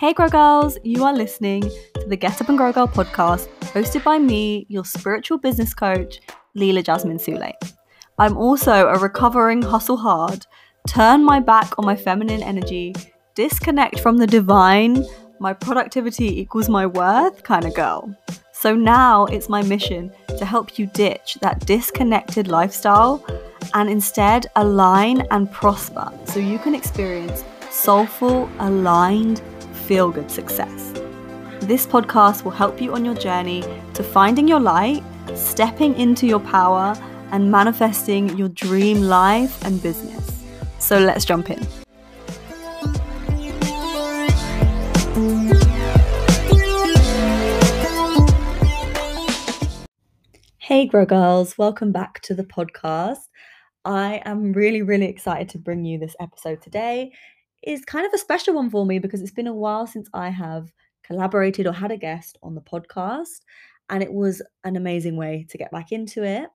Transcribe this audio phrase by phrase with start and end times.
[0.00, 4.02] Hey, Grow Girls, you are listening to the Get Up and Grow Girl podcast, hosted
[4.02, 6.20] by me, your spiritual business coach,
[6.56, 7.52] Leela Jasmine Sule.
[8.18, 10.46] I'm also a recovering hustle hard,
[10.88, 12.94] turn my back on my feminine energy,
[13.34, 15.04] disconnect from the divine,
[15.38, 18.16] my productivity equals my worth kind of girl.
[18.54, 23.22] So now it's my mission to help you ditch that disconnected lifestyle
[23.74, 29.42] and instead align and prosper so you can experience soulful, aligned,
[29.90, 30.92] feel good success.
[31.62, 35.02] This podcast will help you on your journey to finding your light,
[35.34, 36.94] stepping into your power,
[37.32, 40.44] and manifesting your dream life and business.
[40.78, 41.66] So let's jump in.
[50.58, 53.26] Hey, Grow Girls, welcome back to the podcast.
[53.84, 57.12] I am really, really excited to bring you this episode today
[57.62, 60.30] is kind of a special one for me because it's been a while since I
[60.30, 60.72] have
[61.04, 63.40] collaborated or had a guest on the podcast.
[63.88, 66.48] And it was an amazing way to get back into it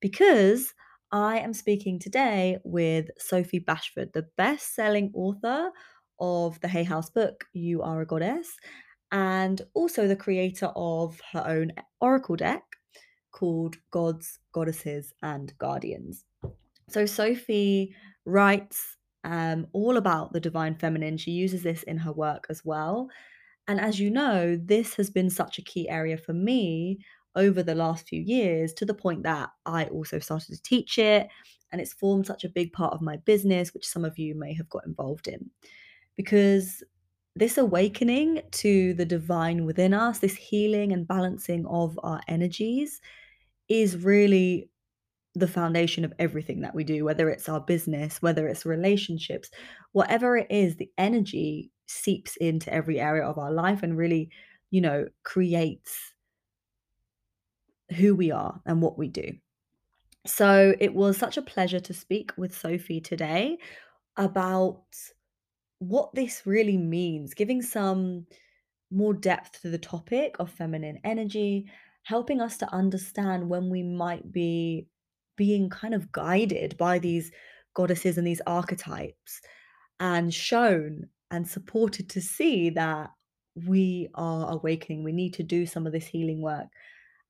[0.00, 0.74] because
[1.10, 5.70] I am speaking today with Sophie Bashford, the best selling author
[6.20, 8.56] of the Hay House book, You Are a Goddess,
[9.10, 12.62] and also the creator of her own oracle deck
[13.30, 16.24] called Gods, Goddesses, and Guardians.
[16.88, 21.16] So, Sophie writes um, all about the divine feminine.
[21.16, 23.08] She uses this in her work as well.
[23.68, 26.98] And as you know, this has been such a key area for me
[27.36, 31.28] over the last few years to the point that I also started to teach it.
[31.70, 34.52] And it's formed such a big part of my business, which some of you may
[34.54, 35.50] have got involved in.
[36.16, 36.82] Because
[37.34, 43.00] this awakening to the divine within us, this healing and balancing of our energies,
[43.68, 44.68] is really
[45.34, 49.50] the foundation of everything that we do, whether it's our business, whether it's relationships,
[49.92, 54.30] whatever it is, the energy seeps into every area of our life and really,
[54.70, 56.14] you know, creates
[57.96, 59.32] who we are and what we do.
[60.26, 63.58] So it was such a pleasure to speak with Sophie today
[64.16, 64.84] about
[65.78, 68.26] what this really means, giving some
[68.90, 71.66] more depth to the topic of feminine energy,
[72.04, 74.86] helping us to understand when we might be
[75.36, 77.30] being kind of guided by these
[77.74, 79.40] goddesses and these archetypes
[80.00, 83.10] and shown and supported to see that
[83.66, 85.04] we are awakening.
[85.04, 86.66] We need to do some of this healing work.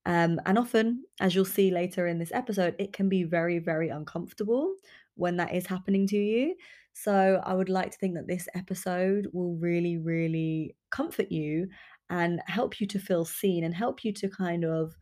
[0.04, 3.88] Um, and often, as you'll see later in this episode, it can be very, very
[3.88, 4.74] uncomfortable
[5.14, 6.56] when that is happening to you.
[6.92, 11.68] So, I would like to think that this episode will really, really comfort you
[12.10, 14.96] and help you to feel seen and help you to kind of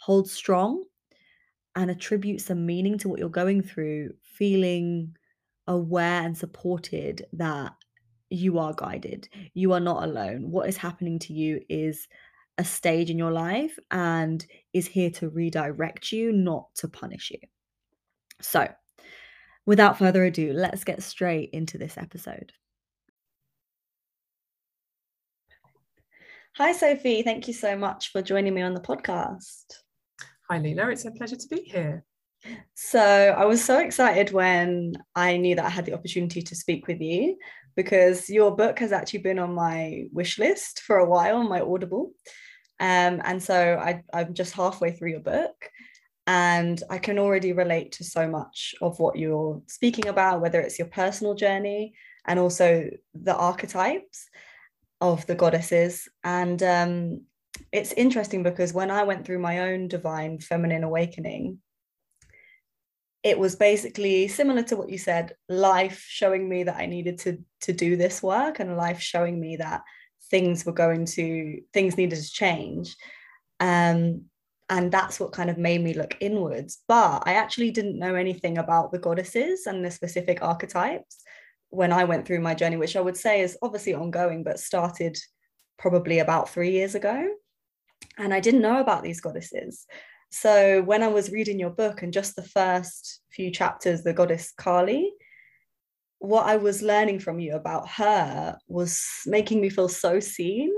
[0.00, 0.84] hold strong
[1.76, 5.14] and attribute some meaning to what you're going through, feeling
[5.68, 7.72] aware and supported that
[8.30, 9.28] you are guided.
[9.54, 10.50] You are not alone.
[10.50, 12.08] What is happening to you is
[12.58, 17.40] a stage in your life and is here to redirect you, not to punish you.
[18.40, 18.66] So,
[19.66, 22.52] without further ado, let's get straight into this episode.
[26.54, 27.22] Hi, Sophie.
[27.22, 29.85] Thank you so much for joining me on the podcast.
[30.48, 30.92] Hi, Leela.
[30.92, 32.04] It's a pleasure to be here.
[32.74, 36.86] So, I was so excited when I knew that I had the opportunity to speak
[36.86, 37.36] with you
[37.74, 41.62] because your book has actually been on my wish list for a while on my
[41.62, 42.12] Audible.
[42.78, 45.56] Um, and so I, I'm just halfway through your book
[46.28, 50.78] and I can already relate to so much of what you're speaking about, whether it's
[50.78, 54.28] your personal journey and also the archetypes
[55.00, 56.08] of the goddesses.
[56.22, 57.22] And um,
[57.72, 61.58] it's interesting because when I went through my own divine feminine awakening,
[63.22, 67.38] it was basically similar to what you said life showing me that I needed to
[67.62, 69.82] to do this work and life showing me that
[70.30, 72.96] things were going to things needed to change.
[73.58, 74.26] Um
[74.68, 76.82] and that's what kind of made me look inwards.
[76.88, 81.18] But I actually didn't know anything about the goddesses and the specific archetypes
[81.70, 85.18] when I went through my journey which I would say is obviously ongoing but started
[85.78, 87.28] probably about 3 years ago
[88.18, 89.86] and I didn't know about these goddesses.
[90.30, 94.52] So when I was reading your book and just the first few chapters, the goddess
[94.56, 95.12] Kali,
[96.18, 100.72] what I was learning from you about her was making me feel so seen.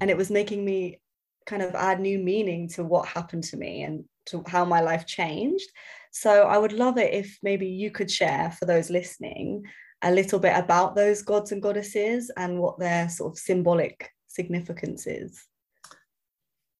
[0.00, 1.00] And it was making me
[1.46, 5.06] kind of add new meaning to what happened to me and to how my life
[5.06, 5.68] changed.
[6.10, 9.64] So I would love it if maybe you could share for those listening
[10.02, 15.06] a little bit about those gods and goddesses and what their sort of symbolic significance
[15.06, 15.44] is.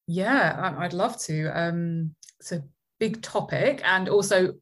[0.06, 1.46] Yeah, I'd love to.
[1.48, 2.62] Um, it's a
[2.98, 4.54] big topic, and also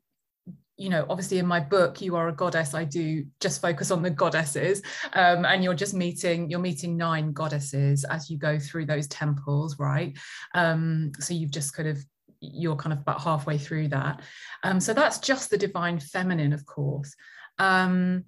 [0.79, 2.75] you know, obviously in my book, you are a goddess.
[2.75, 7.33] I do just focus on the goddesses, um, and you're just meeting you're meeting nine
[7.33, 10.17] goddesses as you go through those temples, right?
[10.55, 11.99] Um, so you've just kind of
[12.41, 14.23] you're kind of about halfway through that.
[14.65, 17.15] Um, so that's just the divine feminine, of course.
[17.59, 18.25] Um,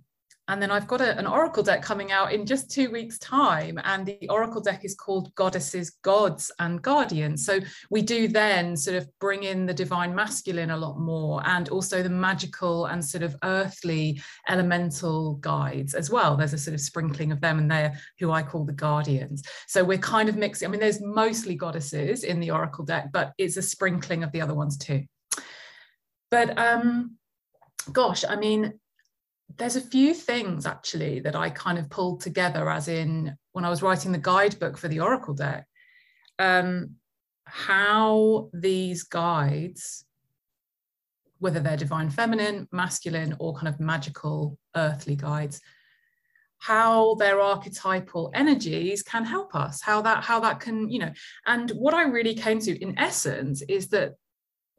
[0.48, 3.80] and then I've got a, an oracle deck coming out in just two weeks' time.
[3.84, 7.46] And the oracle deck is called Goddesses, Gods, and Guardians.
[7.46, 7.60] So
[7.90, 12.02] we do then sort of bring in the divine masculine a lot more and also
[12.02, 16.36] the magical and sort of earthly elemental guides as well.
[16.36, 19.42] There's a sort of sprinkling of them, and they're who I call the guardians.
[19.66, 23.32] So we're kind of mixing, I mean, there's mostly goddesses in the oracle deck, but
[23.38, 25.04] it's a sprinkling of the other ones too.
[26.30, 27.16] But um,
[27.92, 28.80] gosh, I mean,
[29.56, 33.70] there's a few things actually that I kind of pulled together, as in when I
[33.70, 35.66] was writing the guidebook for the Oracle deck,
[36.38, 36.96] um,
[37.44, 40.04] how these guides,
[41.38, 45.60] whether they're divine feminine, masculine, or kind of magical earthly guides,
[46.58, 51.12] how their archetypal energies can help us, how that how that can, you know,
[51.46, 54.14] and what I really came to in essence is that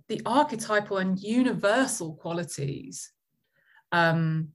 [0.07, 3.11] the archetypal and universal qualities
[3.91, 4.50] um,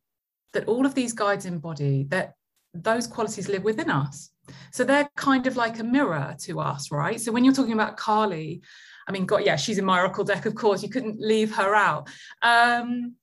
[0.52, 2.34] that all of these guides embody that
[2.74, 4.30] those qualities live within us.
[4.72, 7.20] So they're kind of like a mirror to us right?
[7.20, 8.62] So when you're talking about Kali,
[9.08, 11.74] i mean god yeah she's in my oracle deck of course you couldn't leave her
[11.74, 12.08] out.
[12.42, 13.16] Um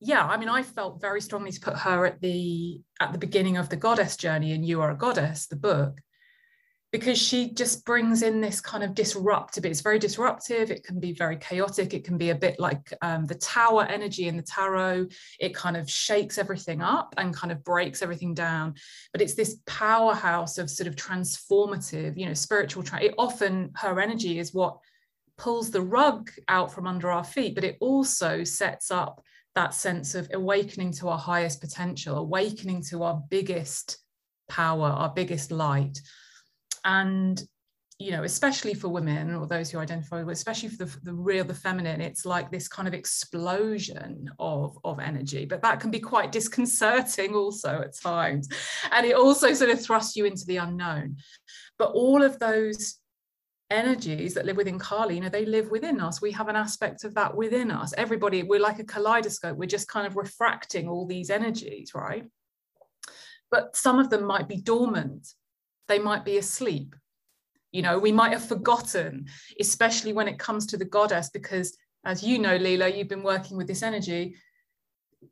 [0.00, 3.56] yeah i mean i felt very strongly to put her at the at the beginning
[3.58, 6.00] of the goddess journey and you are a goddess the book
[6.92, 11.12] because she just brings in this kind of disruptive it's very disruptive it can be
[11.12, 15.06] very chaotic it can be a bit like um, the tower energy in the tarot.
[15.38, 18.74] It kind of shakes everything up and kind of breaks everything down
[19.12, 24.00] but it's this powerhouse of sort of transformative you know spiritual tra- it often her
[24.00, 24.78] energy is what
[25.38, 29.22] pulls the rug out from under our feet but it also sets up
[29.54, 33.98] that sense of awakening to our highest potential awakening to our biggest
[34.48, 36.00] power our biggest light
[36.84, 37.42] and
[38.00, 41.44] you know especially for women or those who identify with especially for the, the real
[41.44, 46.00] the feminine it's like this kind of explosion of of energy but that can be
[46.00, 48.48] quite disconcerting also at times.
[48.90, 51.16] And it also sort of thrusts you into the unknown.
[51.78, 52.96] But all of those
[53.70, 56.22] energies that live within kali you know they live within us.
[56.22, 57.92] We have an aspect of that within us.
[57.96, 59.56] Everybody we're like a kaleidoscope.
[59.56, 62.24] We're just kind of refracting all these energies right?
[63.50, 65.34] But some of them might be dormant
[65.90, 66.94] they might be asleep.
[67.72, 69.26] You know, we might have forgotten,
[69.60, 73.56] especially when it comes to the goddess, because as you know, Leela, you've been working
[73.56, 74.36] with this energy.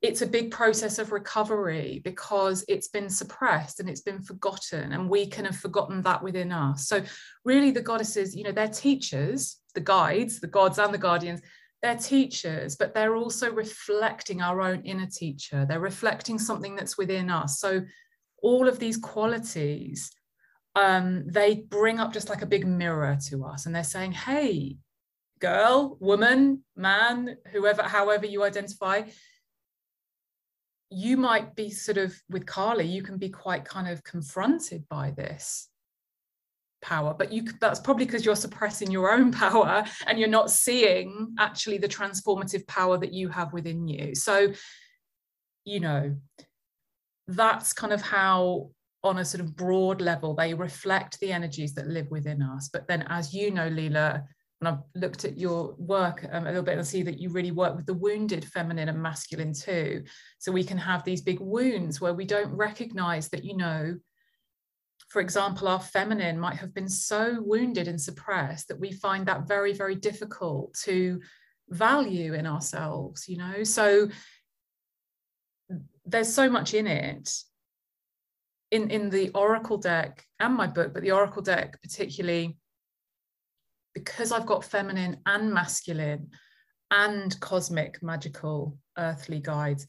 [0.03, 5.09] It's a big process of recovery because it's been suppressed and it's been forgotten, and
[5.09, 6.87] we can have forgotten that within us.
[6.87, 7.03] So,
[7.45, 11.41] really, the goddesses, you know, they're teachers, the guides, the gods, and the guardians
[11.81, 15.65] they're teachers, but they're also reflecting our own inner teacher.
[15.65, 17.61] They're reflecting something that's within us.
[17.61, 17.83] So,
[18.43, 20.11] all of these qualities
[20.79, 24.77] um, they bring up just like a big mirror to us and they're saying, hey,
[25.41, 29.03] girl, woman, man, whoever, however you identify,
[30.89, 35.11] you might be sort of with Kali, you can be quite kind of confronted by
[35.11, 35.69] this
[36.81, 41.35] power but you that's probably because you're suppressing your own power and you're not seeing
[41.37, 44.15] actually the transformative power that you have within you.
[44.15, 44.53] So
[45.65, 46.15] you know
[47.27, 48.71] that's kind of how
[49.09, 52.69] on a sort of broad level, they reflect the energies that live within us.
[52.73, 54.25] But then, as you know, Leela,
[54.61, 57.53] and I've looked at your work um, a little bit and see that you really
[57.53, 60.05] work with the wounded feminine and masculine too.
[60.39, 63.97] So we can have these big wounds where we don't recognize that, you know,
[65.09, 69.49] for example, our feminine might have been so wounded and suppressed that we find that
[69.49, 71.21] very, very difficult to
[71.71, 73.63] value in ourselves, you know.
[73.63, 74.09] So
[76.05, 77.31] there's so much in it
[78.71, 82.57] in in the oracle deck and my book but the oracle deck particularly
[83.95, 86.29] because i've got feminine and masculine
[86.91, 89.87] and cosmic magical earthly guides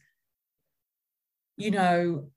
[1.57, 2.29] you know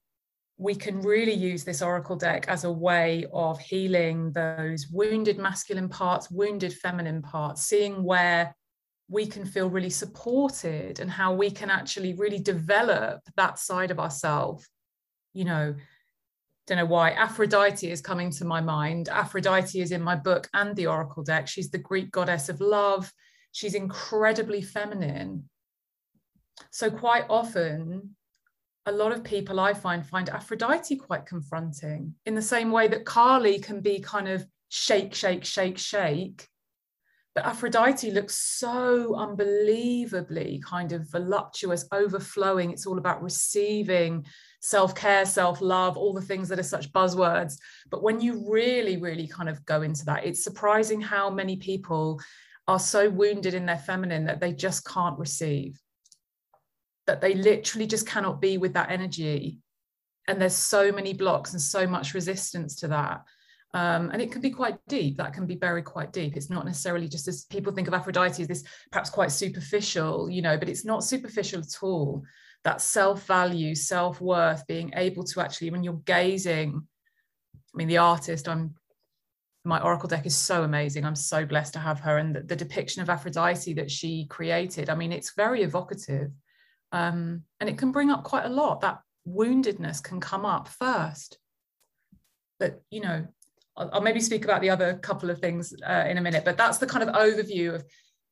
[0.59, 5.89] we can really use this oracle deck as a way of healing those wounded masculine
[5.89, 8.55] parts wounded feminine parts seeing where
[9.09, 13.99] we can feel really supported and how we can actually really develop that side of
[13.99, 14.69] ourselves
[15.35, 15.75] you know
[16.73, 17.11] don't know why.
[17.11, 19.11] Aphrodite is coming to my mind.
[19.11, 21.47] Aphrodite is in my book and the oracle deck.
[21.47, 23.13] She's the greek goddess of love.
[23.53, 25.51] She's incredibly feminine.
[26.71, 28.17] So quite often
[28.87, 33.05] a lot of people i find find aphrodite quite confronting in the same way that
[33.05, 36.49] kali can be kind of shake shake shake shake.
[37.35, 42.71] But Aphrodite looks so unbelievably kind of voluptuous, overflowing.
[42.71, 44.27] It's all about receiving
[44.63, 47.59] self care, self love, all the things that are such buzzwords.
[47.91, 52.21] But when you really, really kind of go into that, it's surprising how many people
[52.69, 55.79] are so wounded in their feminine that they just can't receive,
[57.07, 59.59] that they literally just cannot be with that energy.
[60.29, 63.23] And there's so many blocks and so much resistance to that.
[63.75, 65.17] Um, and it can be quite deep.
[65.17, 66.37] That can be buried quite deep.
[66.37, 70.43] It's not necessarily just as people think of Aphrodite as this perhaps quite superficial, you
[70.43, 72.23] know, but it's not superficial at all.
[72.65, 76.83] That self value, self worth, being able to actually, when you're gazing,
[77.55, 78.75] I mean, the artist, I'm
[79.65, 81.05] my oracle deck is so amazing.
[81.05, 82.19] I'm so blessed to have her.
[82.19, 86.33] And the, the depiction of Aphrodite that she created, I mean, it's very evocative.
[86.91, 88.81] Um, and it can bring up quite a lot.
[88.81, 91.39] That woundedness can come up first.
[92.59, 93.27] But, you know,
[93.77, 96.57] I'll, I'll maybe speak about the other couple of things uh, in a minute, but
[96.57, 97.85] that's the kind of overview of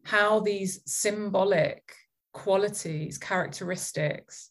[0.04, 1.92] how these symbolic
[2.32, 4.50] qualities, characteristics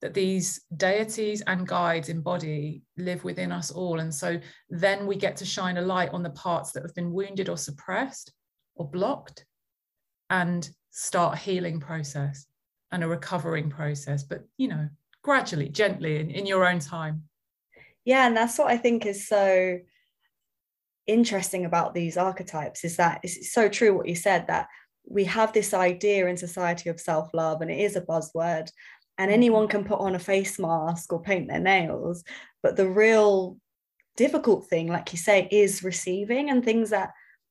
[0.00, 3.98] that these deities and guides embody live within us all.
[3.98, 4.38] And so
[4.70, 7.56] then we get to shine a light on the parts that have been wounded or
[7.56, 8.32] suppressed
[8.76, 9.44] or blocked
[10.30, 12.46] and start a healing process
[12.92, 14.88] and a recovering process, but you know,
[15.22, 17.24] gradually, gently in, in your own time.
[18.04, 19.80] Yeah, and that's what I think is so
[21.06, 24.68] interesting about these archetypes is that it's so true what you said that
[25.08, 28.70] we have this idea in society of self-love and it is a buzzword
[29.16, 29.34] and mm.
[29.34, 32.24] anyone can put on a face mask or paint their nails
[32.62, 33.56] but the real
[34.16, 37.10] difficult thing like you say is receiving and things that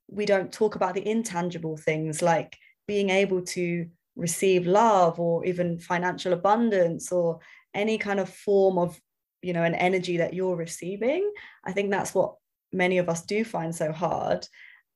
[0.10, 5.80] we don't talk about the intangible things like being able to receive love or even
[5.80, 7.40] financial abundance or
[7.74, 9.00] any kind of form of
[9.42, 11.32] you know an energy that you're receiving.
[11.64, 12.36] I think that's what
[12.74, 14.46] many of us do find so hard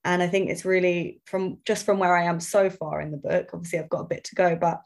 [0.04, 3.18] and i think it's really from just from where i am so far in the
[3.18, 4.82] book obviously i've got a bit to go but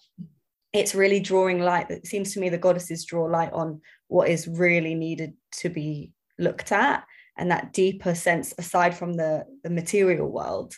[0.73, 4.47] it's really drawing light it seems to me the goddesses draw light on what is
[4.47, 7.05] really needed to be looked at
[7.37, 10.75] and that deeper sense aside from the the material world.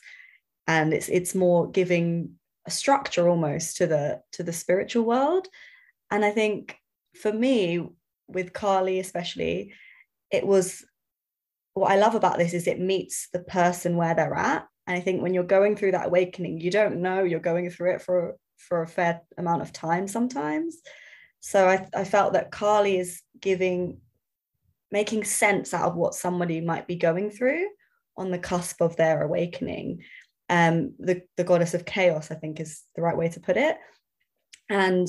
[0.67, 2.31] And it's it's more giving
[2.65, 5.47] a structure almost to the to the spiritual world.
[6.11, 6.77] And i think
[7.21, 7.87] for me
[8.27, 9.73] with Kali especially
[10.31, 10.85] it was
[11.79, 14.99] what i love about this is it meets the person where they're at and i
[14.99, 18.35] think when you're going through that awakening you don't know you're going through it for
[18.57, 20.77] for a fair amount of time sometimes.
[21.39, 23.99] So I, I felt that Kali is giving,
[24.91, 27.67] making sense out of what somebody might be going through
[28.17, 30.03] on the cusp of their awakening.
[30.49, 33.77] Um, the, the goddess of chaos, I think, is the right way to put it.
[34.69, 35.07] And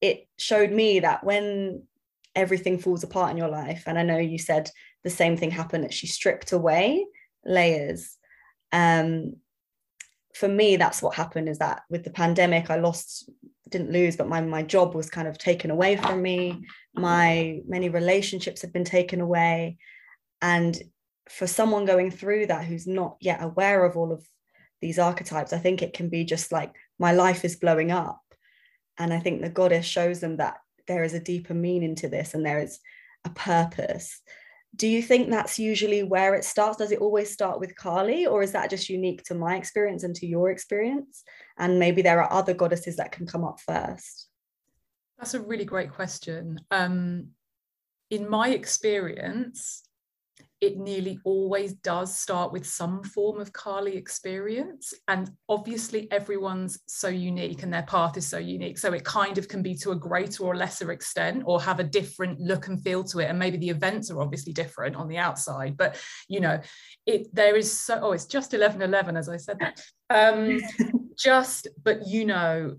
[0.00, 1.84] it showed me that when
[2.34, 4.70] everything falls apart in your life, and I know you said
[5.04, 7.06] the same thing happened, that she stripped away
[7.44, 8.16] layers.
[8.72, 9.36] Um,
[10.34, 13.28] for me that's what happened is that with the pandemic i lost
[13.70, 16.66] didn't lose but my my job was kind of taken away from me.
[16.94, 19.78] My many relationships have been taken away.
[20.42, 20.80] And
[21.28, 24.26] for someone going through that who's not yet aware of all of
[24.80, 28.20] these archetypes i think it can be just like my life is blowing up.
[28.98, 32.34] And i think the goddess shows them that there is a deeper meaning to this
[32.34, 32.80] and there is
[33.24, 34.20] a purpose
[34.76, 36.78] do you think that's usually where it starts?
[36.78, 40.14] Does it always start with kali or is that just unique to my experience and
[40.16, 41.24] to your experience?
[41.58, 44.28] And maybe there are other goddesses that can come up first.
[45.18, 46.60] That's a really great question.
[46.70, 47.28] Um,
[48.10, 49.82] in my experience
[50.60, 54.92] it nearly always does start with some form of Kali experience.
[55.08, 58.76] And obviously, everyone's so unique and their path is so unique.
[58.76, 61.84] So it kind of can be to a greater or lesser extent or have a
[61.84, 63.26] different look and feel to it.
[63.26, 65.78] And maybe the events are obviously different on the outside.
[65.78, 65.98] But,
[66.28, 66.60] you know,
[67.06, 69.82] it there is so, oh, it's just 11 11, as I said that.
[70.10, 70.60] Um,
[71.18, 72.76] just, but you know,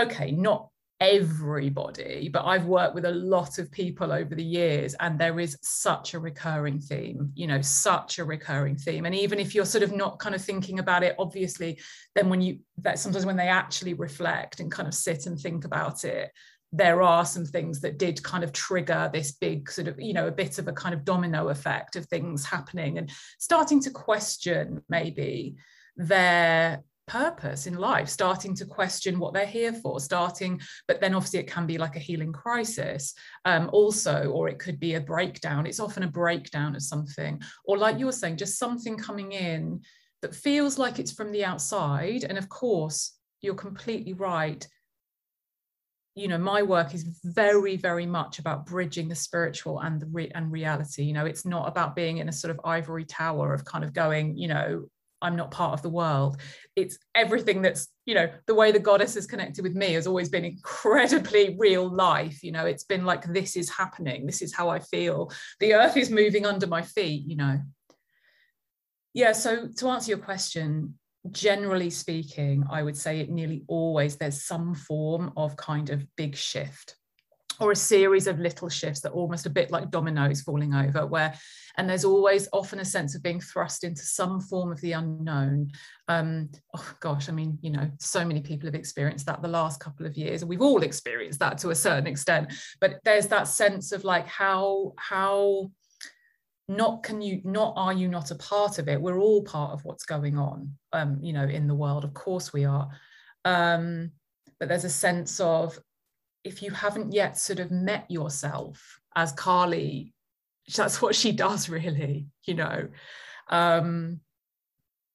[0.00, 0.70] okay, not
[1.10, 5.56] everybody, but I've worked with a lot of people over the years, and there is
[5.62, 9.04] such a recurring theme, you know, such a recurring theme.
[9.04, 11.78] And even if you're sort of not kind of thinking about it, obviously,
[12.14, 15.64] then when you that sometimes when they actually reflect and kind of sit and think
[15.64, 16.30] about it,
[16.72, 20.26] there are some things that did kind of trigger this big sort of, you know,
[20.26, 24.82] a bit of a kind of domino effect of things happening and starting to question
[24.88, 25.54] maybe
[25.96, 31.40] their purpose in life, starting to question what they're here for, starting, but then obviously
[31.40, 35.66] it can be like a healing crisis um, also, or it could be a breakdown.
[35.66, 39.80] It's often a breakdown of something, or like you were saying, just something coming in
[40.22, 42.24] that feels like it's from the outside.
[42.24, 44.66] And of course, you're completely right.
[46.14, 50.32] You know, my work is very, very much about bridging the spiritual and the re-
[50.34, 51.02] and reality.
[51.02, 53.92] You know, it's not about being in a sort of ivory tower of kind of
[53.92, 54.84] going, you know,
[55.24, 56.36] I'm not part of the world.
[56.76, 60.28] It's everything that's, you know, the way the goddess is connected with me has always
[60.28, 62.44] been incredibly real life.
[62.44, 64.26] You know, it's been like, this is happening.
[64.26, 65.32] This is how I feel.
[65.60, 67.60] The earth is moving under my feet, you know.
[69.14, 69.32] Yeah.
[69.32, 70.98] So to answer your question,
[71.30, 76.36] generally speaking, I would say it nearly always there's some form of kind of big
[76.36, 76.96] shift
[77.60, 81.06] or a series of little shifts that are almost a bit like dominoes falling over
[81.06, 81.34] where
[81.76, 85.70] and there's always often a sense of being thrust into some form of the unknown.
[86.08, 89.80] Um oh gosh i mean you know so many people have experienced that the last
[89.80, 93.48] couple of years and we've all experienced that to a certain extent but there's that
[93.48, 95.70] sense of like how how
[96.68, 99.00] not can you not are you not a part of it?
[99.00, 102.04] We're all part of what's going on um you know in the world.
[102.04, 102.88] Of course we are.
[103.44, 104.10] Um
[104.58, 105.78] but there's a sense of
[106.44, 110.12] if you haven't yet sort of met yourself as Kali,
[110.76, 112.88] that's what she does really, you know.
[113.48, 114.20] Um,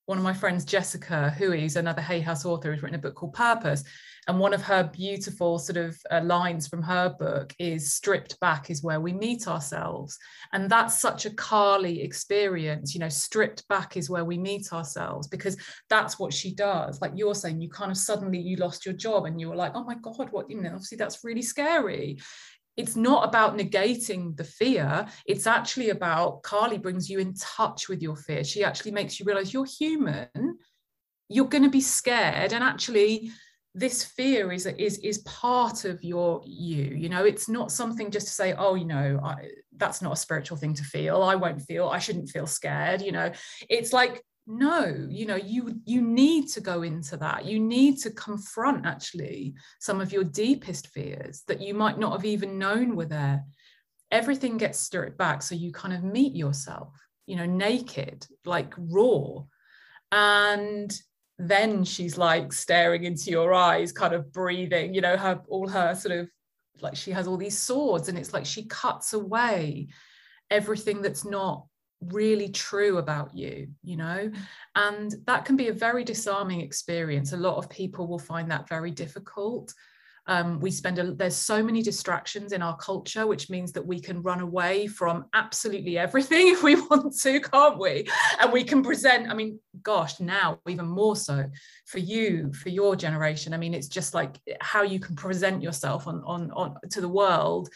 [0.05, 3.13] one of my friends, Jessica Huie, is another Hay House author, has written a book
[3.13, 3.83] called Purpose.
[4.29, 8.69] And one of her beautiful sort of uh, lines from her book is stripped back
[8.69, 10.19] is where we meet ourselves.
[10.53, 15.27] And that's such a Kali experience, you know, stripped back is where we meet ourselves
[15.27, 15.57] because
[15.89, 17.01] that's what she does.
[17.01, 19.71] Like you're saying, you kind of suddenly you lost your job and you were like,
[19.73, 22.19] oh my God, what, you know, obviously that's really scary
[22.77, 25.05] it's not about negating the fear.
[25.25, 28.45] It's actually about Kali brings you in touch with your fear.
[28.45, 30.29] She actually makes you realize you're human.
[31.27, 32.53] You're going to be scared.
[32.53, 33.31] And actually,
[33.75, 36.83] this fear is, is, is part of your you.
[36.83, 40.17] You know, it's not something just to say, oh, you know, I, that's not a
[40.17, 41.21] spiritual thing to feel.
[41.21, 43.01] I won't feel, I shouldn't feel scared.
[43.01, 43.31] You know,
[43.69, 48.09] it's like no you know you you need to go into that you need to
[48.09, 53.05] confront actually some of your deepest fears that you might not have even known were
[53.05, 53.43] there
[54.09, 59.43] everything gets stripped back so you kind of meet yourself you know naked like raw
[60.11, 60.99] and
[61.39, 65.95] then she's like staring into your eyes kind of breathing you know her all her
[65.95, 66.29] sort of
[66.81, 69.87] like she has all these swords and it's like she cuts away
[70.51, 71.65] everything that's not
[72.01, 74.31] really true about you you know?
[74.75, 77.33] And that can be a very disarming experience.
[77.33, 79.73] A lot of people will find that very difficult.
[80.27, 83.99] Um, we spend a, there's so many distractions in our culture which means that we
[83.99, 88.07] can run away from absolutely everything if we want to can't we?
[88.39, 91.45] And we can present i mean gosh now even more so
[91.85, 93.53] for you for your generation.
[93.53, 97.09] I mean it's just like how you can present yourself on on, on to the
[97.09, 97.69] world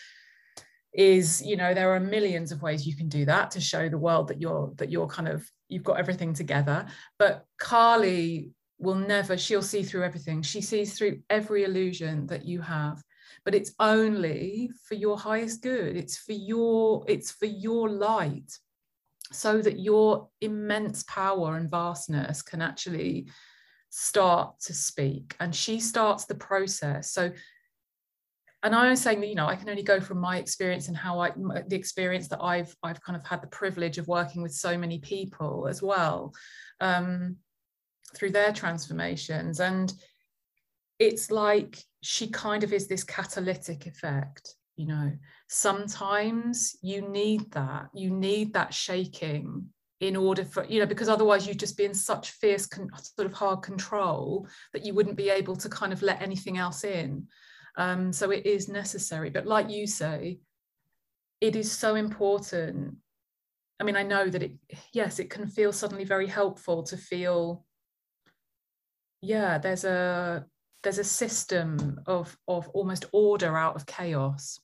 [0.94, 3.98] is you know there are millions of ways you can do that to show the
[3.98, 6.86] world that you're that you're kind of you've got everything together.
[7.18, 10.42] But Kali will never she'll see through everything.
[10.42, 13.02] She sees through every illusion that you have.
[13.44, 15.98] But it's only for your highest good.
[15.98, 18.52] It's for your it's for your light
[19.34, 23.28] so that your immense power and vastness can actually
[23.90, 25.36] start to speak.
[25.40, 27.12] And she starts the process.
[27.12, 27.32] So
[28.64, 30.96] and I was saying that you know I can only go from my experience and
[30.96, 31.32] how I
[31.68, 35.00] the experience that I've I've kind of had the privilege of working with so many
[35.00, 36.34] people as well
[36.80, 37.36] um,
[38.16, 39.60] through their transformations.
[39.60, 39.94] And
[40.98, 45.12] it's like she kind of is this catalytic effect you know
[45.54, 49.66] sometimes you need that you need that shaking
[50.00, 53.26] in order for you know because otherwise you'd just be in such fierce con- sort
[53.26, 57.28] of hard control that you wouldn't be able to kind of let anything else in
[57.76, 59.30] um, so it is necessary.
[59.30, 60.40] But like you say,
[61.42, 62.98] it is so important.
[63.80, 64.54] I mean, I know that it,
[64.94, 67.66] yes, it can feel suddenly very helpful to feel,
[69.22, 70.46] yeah, there's a
[70.84, 74.60] there's a system of of almost order out of chaos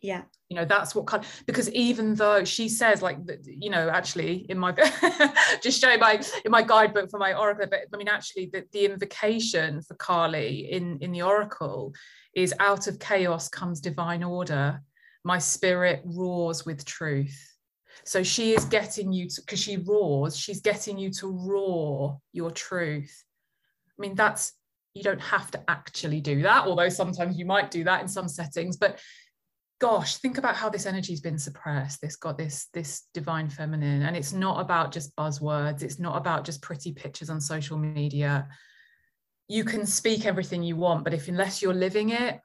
[0.00, 0.22] yeah.
[0.48, 4.58] You know that's what kind because even though she says like you know actually in
[4.58, 4.72] my
[5.62, 8.84] just showing my in my guidebook for my oracle but i mean actually the, the
[8.84, 11.94] invocation for Kali in in the oracle
[12.34, 14.82] is out of chaos comes divine order.
[15.24, 17.38] My spirit roars with truth.
[18.04, 22.50] So she is getting you to because she roars she's getting you to roar your
[22.50, 23.24] truth.
[23.98, 24.52] I mean that's
[24.94, 28.28] you don't have to actually do that although sometimes you might do that in some
[28.28, 28.98] settings but
[29.80, 34.02] gosh think about how this energy's been suppressed this got this this divine feminine.
[34.02, 35.82] And it's not about just buzzwords.
[35.82, 38.46] It's not about just pretty pictures on social media.
[39.48, 42.40] You can speak everything you want but if unless you're living it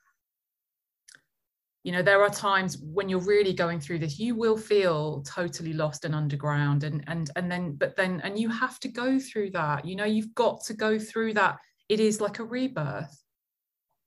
[1.83, 5.73] you know there are times when you're really going through this you will feel totally
[5.73, 6.83] lost and underground.
[6.83, 9.85] And and and then but then and you have to go through that.
[9.85, 11.57] You know you've got to go through that.
[11.89, 13.24] It is like a rebirth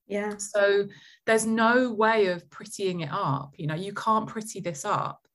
[0.09, 0.37] yeah.
[0.38, 0.87] So
[1.27, 3.53] there's no way of prettying it up.
[3.57, 5.29] You know, you can't pretty this up.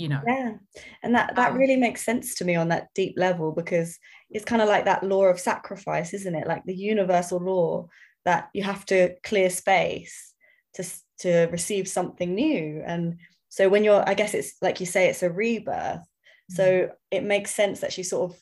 [0.00, 0.54] you know yeah
[1.02, 3.98] and that that um, really makes sense to me on that deep level because
[4.30, 7.86] it's kind of like that law of sacrifice isn't it like the universal law
[8.24, 10.32] that you have to clear space
[10.72, 10.82] to
[11.18, 13.18] to receive something new and
[13.50, 16.06] so when you're i guess it's like you say it's a rebirth
[16.48, 16.92] so mm-hmm.
[17.10, 18.38] it makes sense that she sort of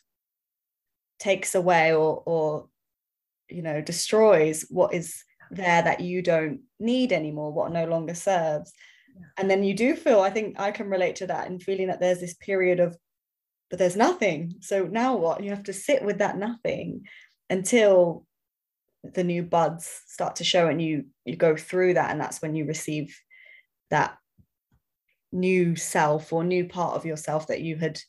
[1.18, 2.68] takes away or or
[3.48, 8.72] you know destroys what is there that you don't need anymore what no longer serves.
[9.36, 12.00] And then you do feel i think i can relate to that and feeling that
[12.00, 12.96] there's this period of
[13.70, 14.56] but there's nothing.
[14.60, 15.42] So now what?
[15.42, 17.06] You have to sit with that nothing
[17.50, 18.24] until
[19.04, 22.10] the new buds start to show and you you go through that.
[22.10, 23.18] And that's when you receive
[23.90, 24.16] that
[25.30, 28.00] new self or new part of yourself that you had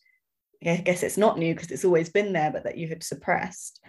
[0.66, 3.82] i guess it's not new because it's always been there but that you had suppressed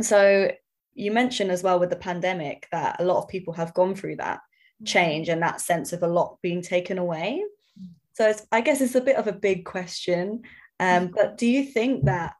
[0.00, 0.50] so
[0.94, 4.16] you mentioned as well with the pandemic that a lot of people have gone through
[4.16, 4.40] that
[4.82, 4.86] mm.
[4.86, 7.42] change and that sense of a lot being taken away.
[7.80, 7.88] Mm.
[8.14, 10.42] So I guess it's a bit of a big question.
[10.80, 11.12] Um, mm.
[11.14, 12.34] but do you think that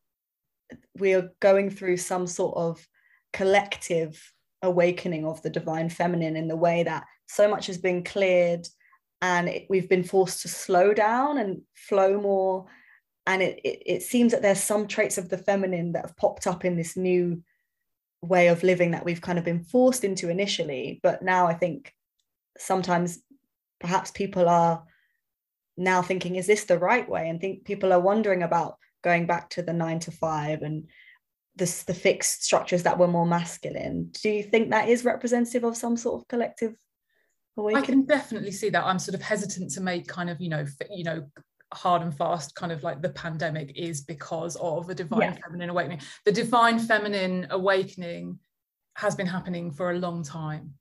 [0.99, 2.87] we are going through some sort of
[3.33, 8.66] collective awakening of the divine feminine in the way that so much has been cleared
[9.23, 12.66] and it, we've been forced to slow down and flow more
[13.27, 16.47] and it, it, it seems that there's some traits of the feminine that have popped
[16.47, 17.43] up in this new
[18.23, 21.93] way of living that we've kind of been forced into initially but now i think
[22.59, 23.19] sometimes
[23.81, 24.83] perhaps people are
[25.77, 27.29] now thinking is this the right way?
[27.29, 30.89] And think people are wondering about going back to the nine to five and
[31.57, 34.11] the, the fixed structures that were more masculine.
[34.23, 36.75] Do you think that is representative of some sort of collective
[37.57, 37.83] awakening?
[37.83, 38.85] i can definitely see that.
[38.85, 41.27] I'm sort of hesitant to make kind of you know you know
[41.77, 45.37] hard and fast kind of like the pandemic is because of the divine yeah.
[45.45, 46.01] feminine awakening.
[46.25, 48.39] The divine feminine awakening
[48.95, 50.75] has been happening for a long time.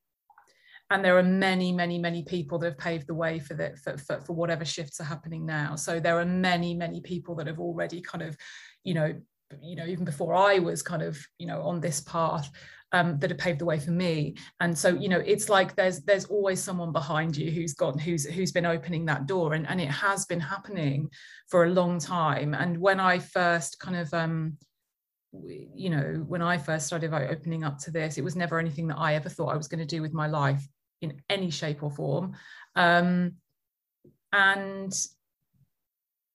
[0.91, 3.97] And there are many many many people that have paved the way for that for,
[3.97, 5.75] for, for whatever shifts are happening now.
[5.75, 8.37] So there are many many people that have already kind of
[8.83, 9.15] you know
[9.61, 12.49] you know even before i was kind of you know on this path
[12.91, 14.35] um, that have paved the way for me.
[14.61, 18.25] And so you know it's like there's there's always someone behind you who's gone who's
[18.25, 19.53] who's been opening that door.
[19.53, 21.09] And, and it has been happening
[21.49, 22.53] for a long time.
[22.53, 24.57] And when i first kind of um
[25.33, 28.97] you know when i first started opening up to this it was never anything that
[28.97, 30.65] i ever thought i was going to do with my life
[31.01, 32.33] in any shape or form.
[32.75, 33.33] Um,
[34.33, 34.93] and,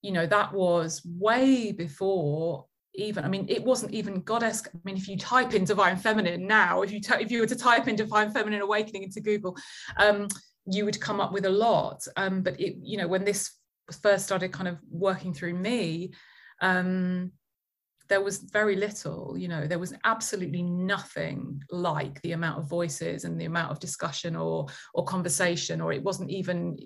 [0.02, 4.62] you know, that was way before even, I mean, it wasn't even goddess.
[4.66, 7.46] I mean, if you type in divine feminine now, if you, t- if you were
[7.46, 9.56] to type in divine feminine awakening into Google,
[9.96, 10.28] um,
[10.66, 12.02] you would come up with a lot.
[12.16, 13.52] Um, but it, you know, when this
[14.02, 16.12] first started kind of working through me,
[16.60, 17.32] um,
[18.10, 23.24] there was very little you know there was absolutely nothing like the amount of voices
[23.24, 26.76] and the amount of discussion or or conversation or it wasn't even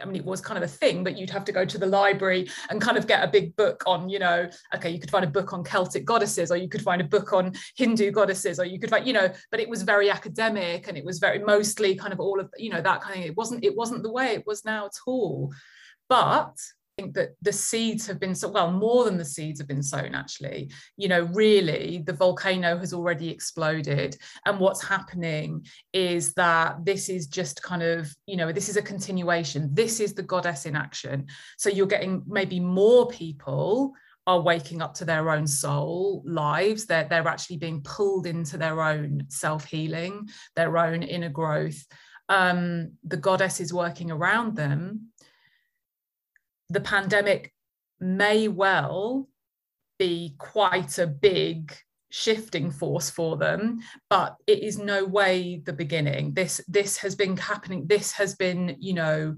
[0.00, 1.86] I mean, it was kind of a thing, but you'd have to go to the
[1.86, 5.24] library and kind of get a big book on, you know, okay, you could find
[5.24, 8.64] a book on Celtic goddesses, or you could find a book on Hindu goddesses, or
[8.64, 11.94] you could find, you know, but it was very academic and it was very mostly
[11.94, 14.34] kind of all of, you know, that kind of, it wasn't, it wasn't the way
[14.34, 15.52] it was now at all.
[16.08, 16.56] But
[16.98, 20.14] think that the seeds have been so well more than the seeds have been sown
[20.14, 20.70] actually.
[20.96, 24.16] You know really the volcano has already exploded.
[24.46, 28.82] And what's happening is that this is just kind of you know this is a
[28.82, 29.70] continuation.
[29.72, 31.26] This is the goddess in action.
[31.56, 33.92] So you're getting maybe more people
[34.26, 36.84] are waking up to their own soul lives.
[36.84, 41.82] They're, they're actually being pulled into their own self-healing their own inner growth.
[42.28, 45.07] Um, the goddess is working around them
[46.70, 47.52] the pandemic
[48.00, 49.28] may well
[49.98, 51.76] be quite a big
[52.10, 56.32] shifting force for them but it is no way the beginning.
[56.32, 57.86] This this has been happening.
[57.86, 59.36] This has been you know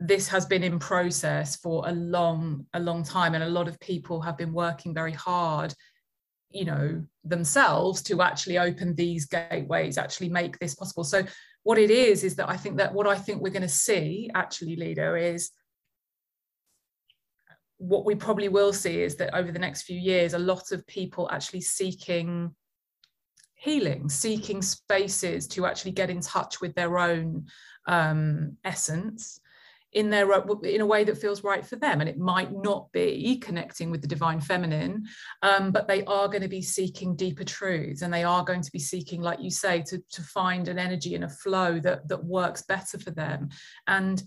[0.00, 3.80] this has been in process for a long a long time and a lot of
[3.80, 5.72] people have been working very hard
[6.50, 11.04] you know themselves to actually open these gateways actually make this possible.
[11.04, 11.24] So
[11.64, 14.30] what it is is that i think that what i think we're going to see
[14.34, 15.50] actually Leela is
[17.78, 20.86] what we probably will see is that over the next few years, a lot of
[20.86, 22.54] people actually seeking
[23.54, 27.46] healing, seeking spaces to actually get in touch with their own
[27.86, 29.40] um, essence
[29.94, 30.28] in their
[30.64, 32.00] in a way that feels right for them.
[32.00, 35.04] And it might not be connecting with the divine feminine
[35.42, 38.72] um, but they are going to be seeking deeper truths and they are going to
[38.72, 42.24] be seeking like you say to, to find an energy and a flow that that
[42.24, 43.48] works better for them.
[43.86, 44.22] And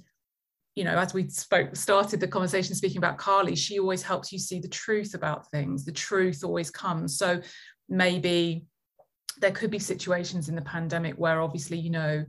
[0.77, 4.37] you know, as we spoke, started the conversation speaking about Kali, she always helps you
[4.37, 5.83] see the truth about things.
[5.83, 7.17] The truth always comes.
[7.17, 7.41] So
[7.89, 8.67] maybe
[9.39, 12.23] there could be situations in the pandemic where obviously, you know,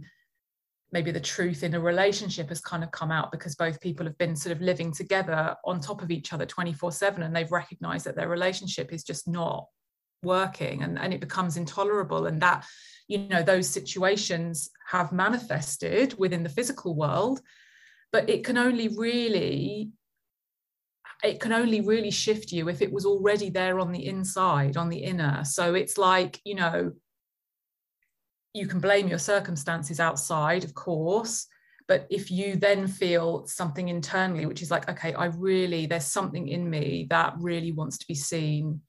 [0.92, 4.16] maybe the truth in a relationship has kind of come out because both people have
[4.16, 8.06] been sort of living together on top of each other 24 7 and they've recognized
[8.06, 9.66] that their relationship is just not
[10.22, 12.64] working and, and it becomes intolerable and that
[13.08, 17.42] you know those situations have manifested within the physical world
[18.12, 19.90] but it can only really
[21.24, 24.88] it can only really shift you if it was already there on the inside on
[24.88, 25.44] the inner.
[25.44, 26.92] So it's like you know
[28.54, 31.46] you can blame your circumstances outside of course
[31.86, 36.48] but if you then feel something internally which is like okay i really there's something
[36.48, 38.80] in me that really wants to be seen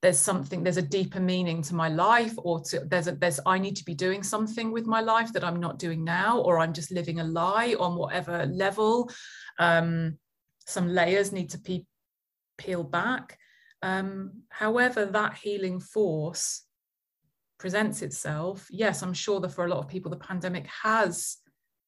[0.00, 3.58] there's something there's a deeper meaning to my life or to there's a there's i
[3.58, 6.72] need to be doing something with my life that i'm not doing now or i'm
[6.72, 9.10] just living a lie on whatever level.
[9.58, 10.18] Um,
[10.66, 11.86] some layers need to be
[12.58, 13.38] peeled back.
[13.80, 16.62] Um, however that healing force
[17.58, 18.68] presents itself.
[18.70, 21.38] Yes i'm sure that for a lot of people the pandemic has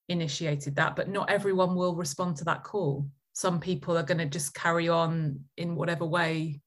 [0.09, 3.07] initiated that but not everyone will respond to that call.
[3.35, 6.61] Some people are going to just carry on in whatever way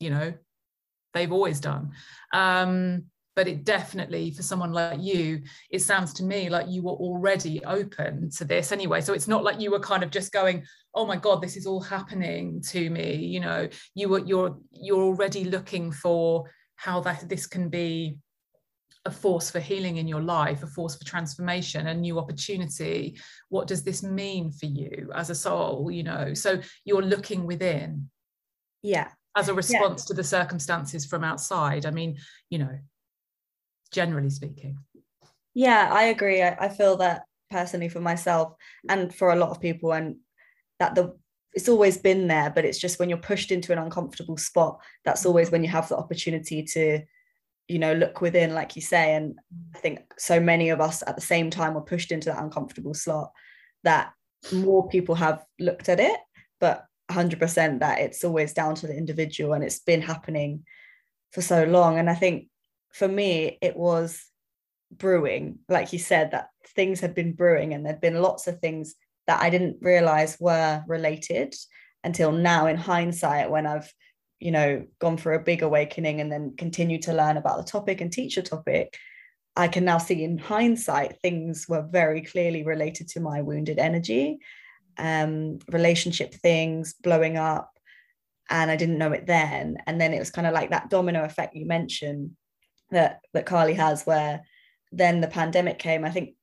[0.00, 0.32] you know
[1.18, 1.90] they've always done.
[2.32, 3.04] Um,
[3.38, 7.64] but it definitely, for someone like you, it sounds to me like you were already
[7.64, 9.00] open to this anyway.
[9.00, 11.64] So it's not like you were kind of just going, "Oh my God, this is
[11.64, 17.28] all happening to me." You know, you were you're you're already looking for how that
[17.28, 18.18] this can be
[19.04, 23.18] a force for healing in your life, a force for transformation, a new opportunity.
[23.50, 25.92] What does this mean for you as a soul?
[25.92, 28.10] You know, so you're looking within.
[28.82, 30.08] Yeah, as a response yeah.
[30.08, 31.86] to the circumstances from outside.
[31.86, 32.18] I mean
[32.50, 32.78] you know
[33.92, 34.78] generally speaking.
[35.54, 36.42] Yeah i agree.
[36.42, 38.54] I, I, feel that personally for myself
[38.88, 40.16] and for a lot of people and
[40.78, 41.16] that the
[41.54, 45.24] it's always been there but it's just when you're pushed into an uncomfortable spot that's
[45.24, 47.00] always when you have the opportunity to
[47.68, 49.14] you know look within like you say.
[49.14, 49.76] And mm.
[49.76, 52.94] i think so many of us at the same time were pushed into that uncomfortable
[52.94, 53.32] slot
[53.84, 54.12] that
[54.52, 56.18] more people have looked at it
[56.60, 60.64] but 100% that it's always down to the individual and it's been happening
[61.32, 61.98] for so long.
[61.98, 62.48] And i think
[62.92, 64.24] for me it was
[64.90, 65.58] brewing.
[65.68, 68.94] Like you said that things had been brewing and there'd been lots of things
[69.28, 71.54] that i didn't realize were related
[72.02, 73.92] until now in hindsight when i've
[74.40, 78.00] you know gone for a big awakening and then continue to learn about the topic
[78.00, 78.96] and teach a topic
[79.54, 84.38] i can now see in hindsight things were very clearly related to my wounded energy
[84.98, 87.70] um, relationship things blowing up
[88.50, 89.78] and I didn't know it then.
[89.86, 92.32] And then it was kind of like that domino effect you mentioned
[92.90, 94.42] that that Kali has, where
[94.92, 96.04] then the pandemic came.
[96.04, 96.34] I think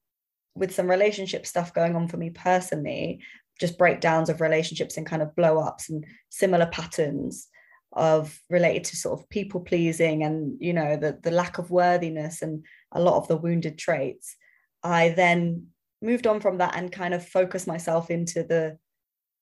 [0.56, 3.22] with some relationship stuff going on for me personally,
[3.60, 7.48] just breakdowns of relationships and kind of blow ups and similar patterns
[7.94, 12.42] of related to sort of people pleasing and you know the the lack of worthiness
[12.42, 14.36] and a lot of the wounded traits.
[14.84, 15.68] I then
[16.06, 18.78] moved on from that and kind of focused myself into the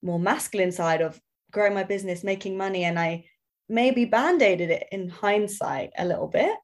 [0.02, 1.19] more masculine side of
[1.52, 2.84] growing my business, making money.
[2.84, 3.26] And I
[3.69, 6.56] maybe band aided it in hindsight a little bit.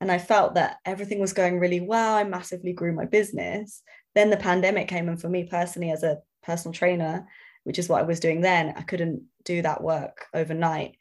[0.00, 2.14] And I felt that everything was going really well.
[2.14, 3.82] I massively grew my business.
[4.14, 5.08] Then the pandemic came.
[5.08, 7.28] And for me personally, as a personal trainer,
[7.64, 10.96] which is what I was doing then, I couldn't do that work overnight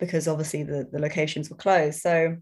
[0.00, 2.00] because obviously the, the locations were closed.
[2.00, 2.38] So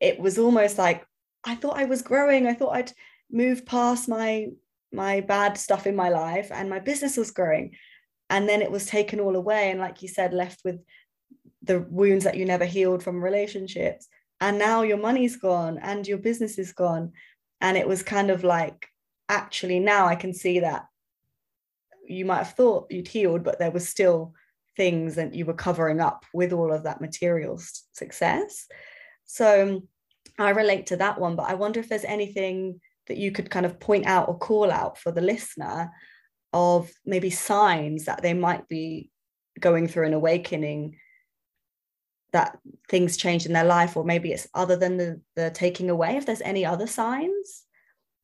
[0.00, 1.04] it was almost like
[1.44, 2.46] I thought I was growing.
[2.46, 2.92] I thought I'd
[3.30, 4.48] moved past my
[4.92, 7.76] my bad stuff in my life and my business was growing.
[8.28, 10.80] And then it was taken all away and like you said left with
[11.62, 14.08] the wounds that you never healed from relationships.
[14.40, 17.12] And now your money's gone and your business is gone.
[17.60, 18.88] And it was kind of like
[19.30, 20.86] actually now i can see that
[22.06, 24.34] you might have thought you'd healed but there was still
[24.76, 27.60] things that you were covering up with all of that material
[27.92, 28.66] success.
[29.24, 29.82] So
[30.38, 33.66] i relate to that one but i wonder if there's anything that you could kind
[33.66, 35.90] of point out or call out for the listener
[36.52, 39.10] of maybe signs that they might be
[39.58, 40.96] going through an awakening
[42.32, 42.56] that
[42.88, 46.24] things change in their life or maybe it's other than the, the taking away if
[46.24, 47.64] there's any other signs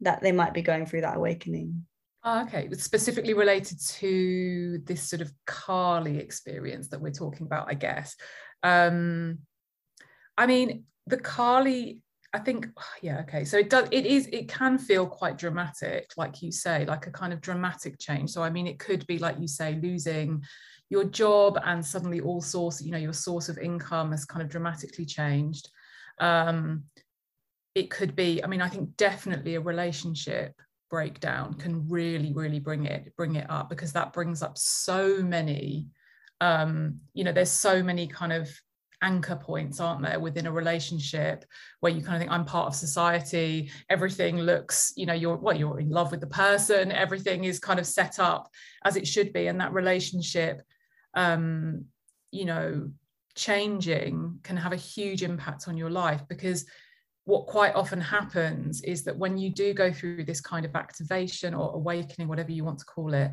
[0.03, 1.85] that they might be going through that awakening.
[2.23, 2.69] Oh, okay.
[2.75, 8.15] Specifically related to this sort of Kali experience that we're talking about i guess.
[8.63, 9.39] Um
[10.39, 11.99] i mean the Kali
[12.33, 12.69] I think,
[13.03, 13.45] yeah, okay.
[13.45, 17.11] So it does, it is, it can feel quite dramatic, like you say, like a
[17.11, 18.31] kind of dramatic change.
[18.31, 20.43] So, I mean, it could be, like you say, losing
[20.89, 24.49] your job and suddenly all source, you know, your source of income has kind of
[24.49, 25.69] dramatically changed.
[26.21, 26.85] Um,
[27.75, 30.55] it could be, I mean, I think definitely a relationship
[30.89, 35.89] breakdown can really, really bring it, bring it up because that brings up so many,
[36.41, 38.49] um, you know, there's so many kind of
[39.03, 41.45] anchor points, aren't there, within a relationship
[41.81, 45.57] where you kind of think, I'm part of society, everything looks, you know, you're well,
[45.57, 48.49] you're in love with the person, everything is kind of set up
[48.85, 49.47] as it should be.
[49.47, 50.63] And that relationship,
[51.15, 51.85] um,
[52.31, 52.91] you know,
[53.35, 56.65] changing can have a huge impact on your life because
[57.25, 61.55] what quite often happens is that when you do go through this kind of activation
[61.55, 63.33] or awakening, whatever you want to call it,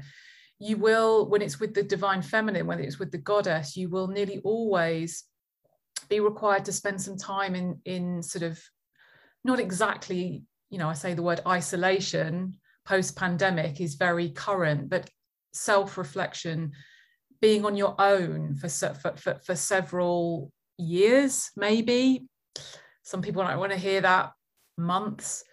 [0.59, 4.07] you will, when it's with the divine feminine, when it's with the goddess, you will
[4.07, 5.25] nearly always
[6.09, 8.59] be required to spend some time in in sort of
[9.43, 12.53] not exactly you know i say the word isolation
[12.85, 15.09] post pandemic is very current but
[15.53, 16.71] self reflection
[17.43, 22.25] being on your own for, for, for, for several years maybe.
[23.03, 24.31] Some people don't want to hear that
[24.77, 25.43] months.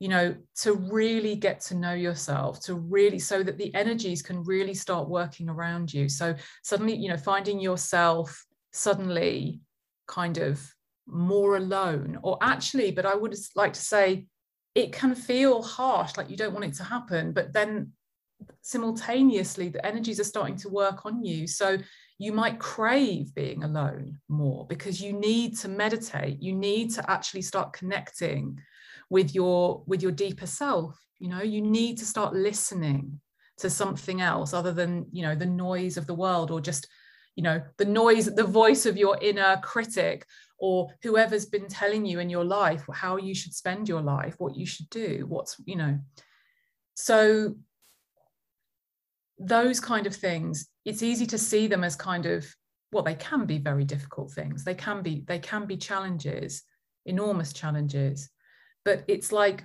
[0.00, 4.42] You know to really get to know yourself to really so that the energies can
[4.42, 6.08] really start working around you.
[6.08, 9.60] So suddenly you know finding yourself suddenly
[10.06, 10.74] kind of
[11.06, 14.26] more alone or actually but i would like to say
[14.74, 17.92] it can feel harsh like you don't want it to happen but then
[18.62, 21.46] simultaneously the energies are starting to work on you.
[21.46, 21.78] So
[22.18, 27.42] you might crave being alone more because you need to meditate you need to actually
[27.42, 28.56] start connecting
[29.10, 33.20] with your with your deeper self you know you need to start listening
[33.58, 36.86] to something else other than you know the noise of the world or just
[37.36, 40.26] you know the noise the voice of your inner critic
[40.58, 44.56] or whoever's been telling you in your life how you should spend your life what
[44.56, 45.98] you should do what's you know.
[46.94, 47.56] So
[49.38, 52.46] those kind of things it's easy to see them as kind of
[52.92, 54.64] well they can be very difficult things.
[54.64, 56.62] They can be they can be challenges
[57.06, 58.30] enormous challenges.
[58.84, 59.64] But it's like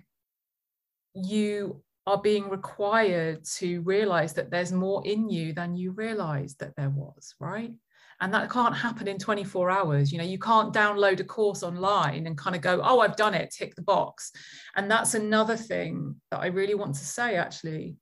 [1.13, 6.75] you are being required to realize that there's more in you than you realized that
[6.75, 7.71] there was, right?
[8.19, 10.11] And that can't happen in 24 hours.
[10.11, 13.35] You know, you can't download a course online and kind of go, oh, I've done
[13.35, 14.31] it, tick the box.
[14.75, 17.95] And that's another thing that I really want to say actually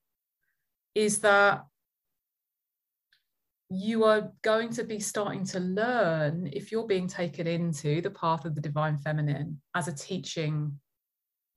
[0.96, 1.66] is that
[3.70, 8.46] you are going to be starting to learn if you're being taken into the path
[8.46, 10.80] of the divine feminine as a teaching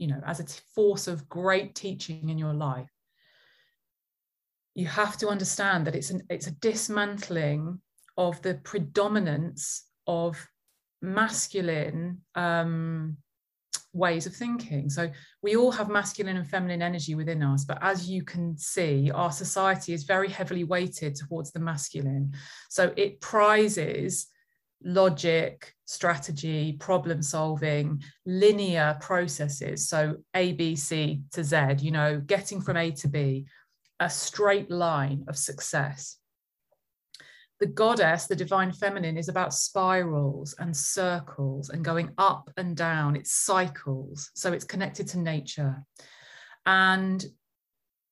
[0.01, 2.91] you know, as a force of great teaching in your life,
[4.75, 7.79] you have to understand that it's an it's a dismantling
[8.17, 10.49] of the predominance of
[11.03, 13.19] masculine um,
[13.93, 14.89] ways of thinking.
[14.89, 15.11] So
[15.43, 19.33] we all have masculine and feminine energy within us, but as you can see, our
[19.33, 22.33] society is very heavily weighted towards the masculine.
[22.71, 24.29] So it prizes
[24.83, 29.89] logic, strategy, problem solving, linear processes.
[29.89, 33.47] So A, B, C to Z, you know, getting from A to B,
[33.99, 36.17] a straight line of success.
[37.59, 43.17] The goddess, the divine feminine, is about spirals and circles and going up and down.
[43.17, 44.31] It's cycles.
[44.35, 45.85] So it's connected to nature.
[46.65, 47.23] And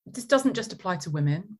[0.04, 1.59] this doesn't just apply to women,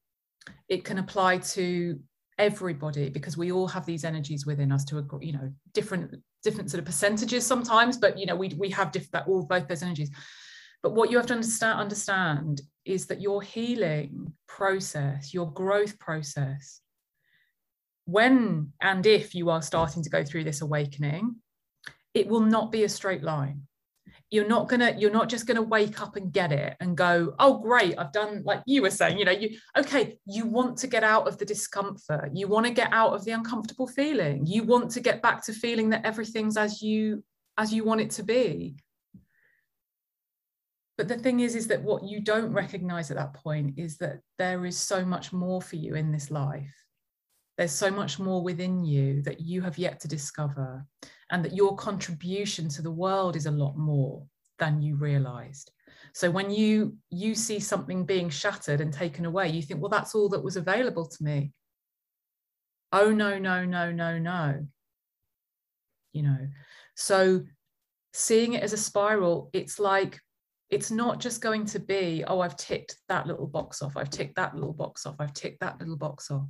[0.69, 1.99] it can apply to
[2.39, 6.79] everybody because we all have these energies within us to you know different different sort
[6.79, 10.11] of percentages sometimes but you know we we have different all both those energies.
[10.81, 16.81] But what you have to understand understand is that your healing process your growth process
[18.05, 21.37] when and if you are starting to go through this awakening
[22.15, 23.63] it will not be a straight line
[24.31, 27.59] you're not gonna you're not just gonna wake up and get it and go oh
[27.59, 31.03] great i've done like you were saying you know you okay you want to get
[31.03, 32.31] out of the discomfort.
[32.35, 34.47] You want to get out of the uncomfortable feeling.
[34.47, 37.25] You want to get back to feeling that everything's as you
[37.57, 38.77] as you want it to be.
[40.97, 44.21] But the thing is is that what you don't recognize at that point is that
[44.39, 46.75] there is so much more for you in this life.
[47.57, 50.85] There's so much more within you that you have yet to discover
[51.31, 54.25] and that your contribution to the world is a lot more
[54.59, 55.71] than you realized.
[56.15, 60.15] So when you you see something being shattered and taken away you think well that's
[60.15, 61.53] all that was available to me.
[62.93, 64.67] Oh no no no no no.
[66.13, 66.49] You know
[66.99, 67.45] so
[68.13, 70.19] seeing it as a spiral it's like
[70.71, 74.35] it's not just going to be oh i've ticked that little box off i've ticked
[74.35, 76.49] that little box off i've ticked that little box off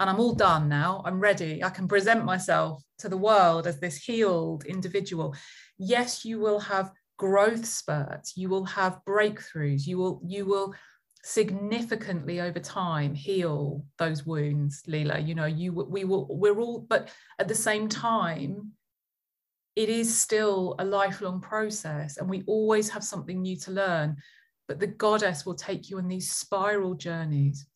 [0.00, 1.02] and I'm all done now.
[1.04, 1.62] I'm ready.
[1.62, 5.36] I can present myself to the world as this healed individual.
[5.78, 10.74] Yes, you will have growth spurts, you will have breakthroughs, you will, you will
[11.22, 15.24] significantly over time heal those wounds, Leela.
[15.24, 18.72] You know, you we will, we're all, but at the same time,
[19.76, 24.16] it is still a lifelong process and we always have something new to learn.
[24.66, 27.66] But the goddess will take you on these spiral journeys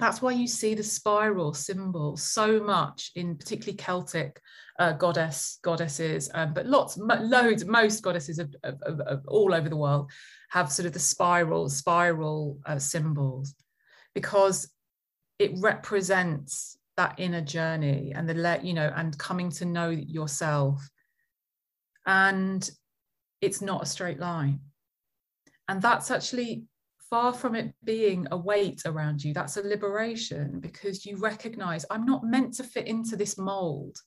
[0.00, 4.40] that's why you see the spiral symbol so much in particularly Celtic
[4.78, 9.68] uh, goddess goddesses, um, but lots, loads, most goddesses of, of, of, of, all over
[9.68, 10.10] the world
[10.48, 13.54] have sort of the spiral spiral uh, symbols
[14.14, 14.70] because
[15.38, 20.88] it represents that inner journey and the let you know and coming to know yourself.
[22.06, 22.68] And
[23.40, 24.60] it's not a straight line.
[25.68, 26.64] And that's actually
[27.10, 32.06] far from it being a weight around you, that's a liberation because you recognize I'm
[32.06, 33.98] not meant to fit into this mold.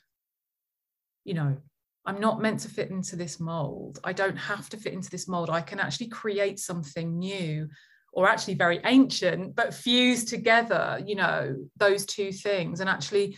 [1.26, 1.58] You know,
[2.06, 4.00] I'm not meant to fit into this mold.
[4.04, 5.50] I don't have to fit into this mold.
[5.50, 7.68] I can actually create something new
[8.14, 13.38] or actually very ancient, but fuse together, you know, those two things and actually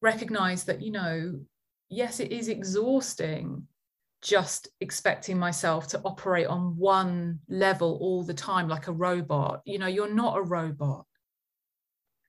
[0.00, 1.40] recognize that, you know,
[1.88, 3.66] yes, it is exhausting
[4.22, 9.60] just expecting myself to operate on one level all the time like a robot.
[9.64, 11.04] You know you're not a robot.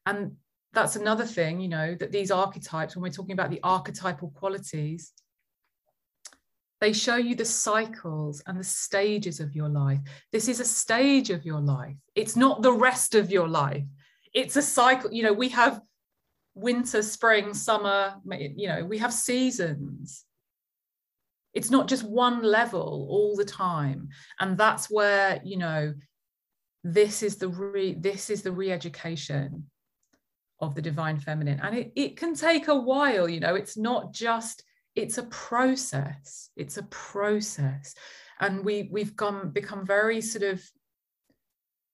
[0.06, 0.34] And
[0.74, 5.14] that's another thing you know that these archetypes when we're talking about the archetypal qualities
[6.82, 10.00] they show you the cycles and the stages of your life.
[10.34, 11.96] This is a stage of your life.
[12.14, 13.86] It's not the rest of your life.
[14.34, 15.14] It's a cycle.
[15.14, 15.80] You know we have
[16.56, 20.26] winter spring summer you know we have seasons
[21.54, 24.10] it's not just one level all the time.
[24.40, 25.94] And that's where you know
[26.84, 29.66] this is the re this is the re-education
[30.60, 31.60] of the divine feminine.
[31.62, 34.64] And it, it can take a while you know it's not just
[34.96, 37.94] it's a process it's a process.
[38.40, 40.64] And we we've gone become very sort of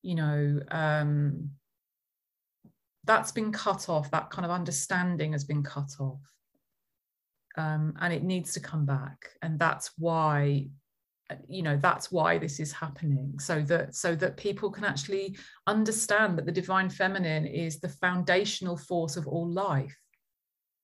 [0.01, 1.49] you know um
[3.03, 6.21] that's been cut off that kind of understanding has been cut off
[7.59, 10.65] um, and it needs to come back and that's why
[11.47, 15.37] you know that's why this is happening so that so that people can actually
[15.67, 19.95] understand that the divine feminine is the foundational force of all life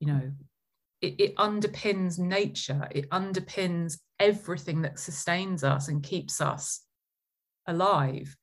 [0.01, 0.31] you know
[1.01, 6.81] it, it underpins nature it underpins everything that sustains us and keeps us
[7.67, 8.35] alive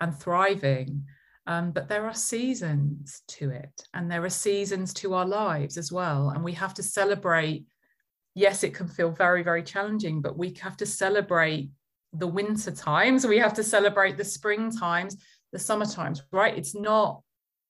[0.00, 1.02] and thriving
[1.46, 5.90] um, but there are seasons to it, and there are seasons to our lives as
[5.90, 6.30] well.
[6.30, 7.64] And we have to celebrate.
[8.34, 11.70] Yes, it can feel very, very challenging, but we have to celebrate
[12.12, 13.26] the winter times.
[13.26, 15.16] We have to celebrate the spring times,
[15.52, 16.56] the summer times, right?
[16.56, 17.22] It's not,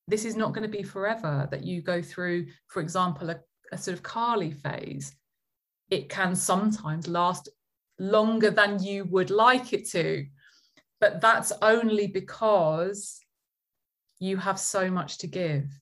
[0.07, 3.41] this is not going to be forever that you go through, for example, a,
[3.73, 5.15] a sort of Kali phase.
[5.91, 7.49] It can sometimes last
[7.99, 10.27] longer than you would like it to.
[11.01, 13.21] But that's only because
[14.19, 15.80] you have so much to give.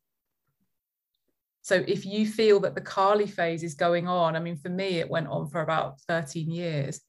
[1.68, 5.00] So if you feel that the Kali phase is going on, I mean, for me,
[5.00, 7.02] it went on for about 13 years.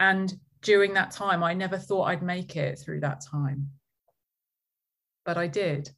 [0.00, 3.68] And during that time, I never thought I'd make it through that time.
[5.24, 5.92] But I did.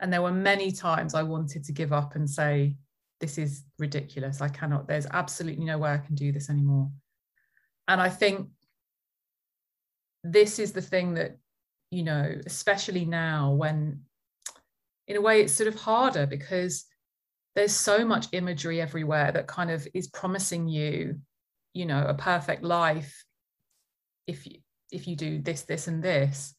[0.00, 2.76] And there were many times I wanted to give up and say,
[3.20, 4.40] this is ridiculous.
[4.40, 6.90] I cannot, there's absolutely no way I can do this anymore.
[7.88, 8.48] And I think
[10.24, 11.36] this is the thing that
[11.90, 14.00] you know, especially now when
[15.08, 16.84] in a way it's sort of harder because
[17.54, 21.18] there's so much imagery everywhere that kind of is promising you,
[21.72, 23.24] you know, a perfect life
[24.26, 24.58] if you
[24.92, 26.54] if you do this, this, and this.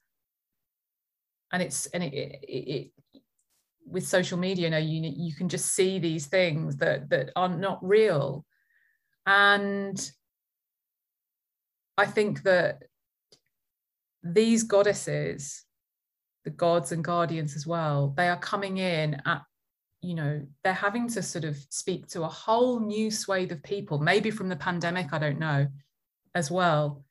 [1.52, 2.92] And it's and it, it, it
[3.86, 7.50] with social media, you know, you you can just see these things that that are
[7.50, 8.46] not real.
[9.26, 10.12] And
[11.98, 12.84] I think that
[14.24, 15.64] these goddesses,
[16.48, 19.42] the gods and guardians as well, they are coming in at,
[20.02, 24.00] you know, they're having to sort of speak to a whole new swathe of people,
[24.00, 25.68] maybe from the pandemic, I don't know,
[26.34, 27.04] as well,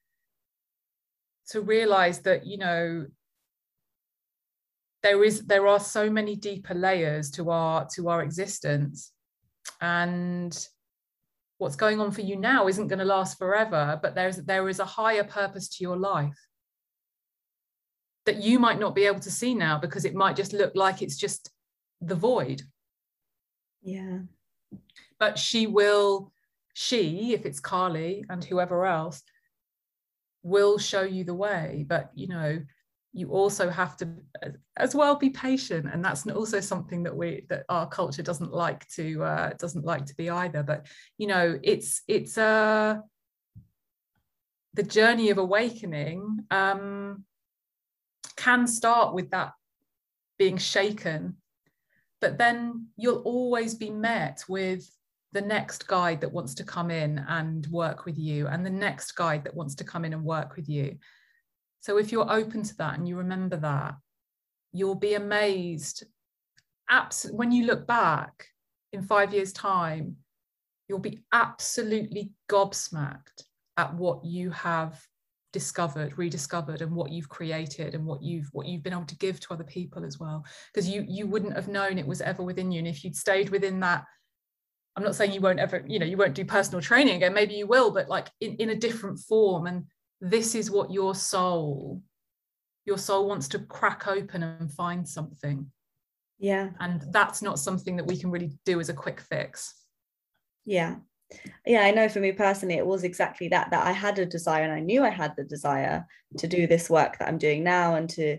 [1.50, 3.06] to realize that, you know,
[5.02, 9.12] there is there are so many deeper layers to our to our existence.
[9.82, 10.56] And
[11.58, 14.78] what's going on for you now isn't going to last forever but there's there is
[14.78, 16.45] a higher purpose to your life
[18.26, 21.00] that you might not be able to see now because it might just look like
[21.00, 21.50] it's just
[22.00, 22.62] the void.
[23.82, 24.18] Yeah.
[25.18, 26.32] But she will,
[26.74, 29.22] she, if it's Kali and whoever else,
[30.42, 31.86] will show you the way.
[31.88, 32.60] But, you know,
[33.16, 34.08] you also have to
[34.76, 38.86] as well be patient and that's also something that we that our culture doesn't like
[38.88, 42.96] to uh, doesn't like to be either but you know it's it's uh
[44.74, 47.24] the journey of awakening um
[48.34, 49.52] can start with that
[50.38, 51.36] being shaken,
[52.20, 54.90] but then you'll always be met with
[55.32, 59.12] the next guide that wants to come in and work with you, and the next
[59.12, 60.96] guide that wants to come in and work with you.
[61.80, 63.94] So if you're open to that and you remember that,
[64.72, 66.04] you'll be amazed.
[66.88, 68.48] Abs- when you look back
[68.92, 70.16] in five years' time,
[70.88, 73.44] you'll be absolutely gobsmacked
[73.76, 75.00] at what you have
[75.52, 79.40] discovered rediscovered and what you've created and what you've what you've been able to give
[79.40, 80.44] to other people as well.
[80.72, 82.78] Because you you wouldn't have known it was ever within you.
[82.78, 84.04] And if you'd stayed within that
[84.96, 87.34] i'm not saying you won't ever you know you won't do personal training again.
[87.34, 89.66] Maybe you will but like in, in a different form.
[89.66, 89.84] And
[90.20, 92.02] this is what your soul
[92.84, 95.70] your soul wants to crack open and find something.
[96.38, 96.70] Yeah.
[96.80, 99.74] And that's not something that we can really do as a quick fix.
[100.64, 100.96] Yeah
[101.66, 104.62] yeah i know for me personally it was exactly that that i had a desire
[104.62, 106.06] and i knew i had the desire
[106.38, 108.38] to do this work that i'm doing now and to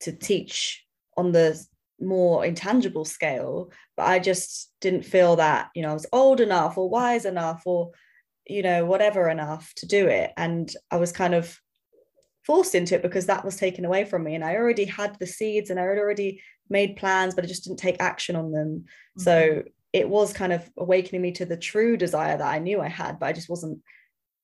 [0.00, 0.84] to teach
[1.16, 1.60] on the
[2.00, 6.78] more intangible scale but i just didn't feel that you know i was old enough
[6.78, 7.90] or wise enough or
[8.46, 11.58] you know whatever enough to do it and i was kind of
[12.46, 15.26] forced into it because that was taken away from me and i already had the
[15.26, 18.84] seeds and i had already made plans but i just didn't take action on them
[19.18, 19.22] mm-hmm.
[19.22, 19.62] so
[19.92, 23.18] it was kind of awakening me to the true desire that I knew I had,
[23.18, 23.80] but I just wasn't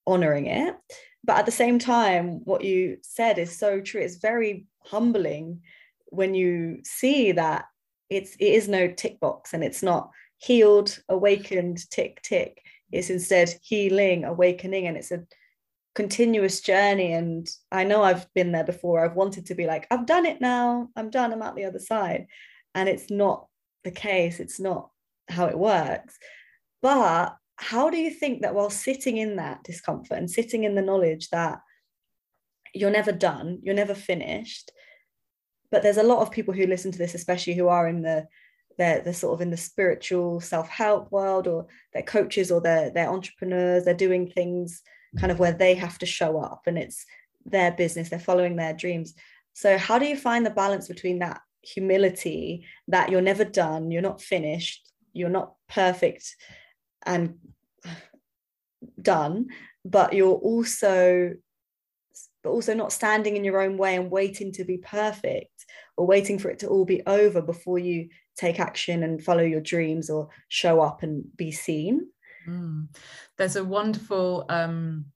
[0.06, 0.76] honoring it.
[1.24, 4.00] But at the same time, what you said is so true.
[4.00, 5.62] It's very humbling
[6.06, 7.66] when you see that
[8.08, 12.62] it's it is no tick box and it's not healed, awakened, tick, tick.
[12.92, 15.24] It's instead healing, awakening, and it's a
[15.94, 17.12] continuous journey.
[17.12, 19.04] And I know I've been there before.
[19.04, 21.80] I've wanted to be like, I've done it now, I'm done, I'm out the other
[21.80, 22.26] side.
[22.74, 23.48] And it's not
[23.82, 24.38] the case.
[24.38, 24.90] It's not
[25.28, 26.18] how it works.
[26.82, 30.82] But how do you think that while sitting in that discomfort and sitting in the
[30.82, 31.60] knowledge that
[32.74, 34.70] you're never done, you're never finished,
[35.70, 38.26] but there's a lot of people who listen to this, especially who are in the
[38.78, 43.08] they're, they're sort of in the spiritual self-help world or they're coaches or they're, they're
[43.08, 44.82] entrepreneurs they're doing things
[45.18, 47.06] kind of where they have to show up and it's
[47.44, 49.14] their business they're following their dreams
[49.54, 54.02] so how do you find the balance between that humility that you're never done you're
[54.02, 56.36] not finished you're not perfect
[57.04, 57.34] and
[59.00, 59.46] done
[59.84, 61.32] but you're also
[62.42, 66.38] but also not standing in your own way and waiting to be perfect or waiting
[66.38, 70.28] for it to all be over before you take action and follow your dreams or
[70.48, 72.06] show up and be seen.
[72.48, 72.86] Mm.
[73.36, 75.06] there's a wonderful um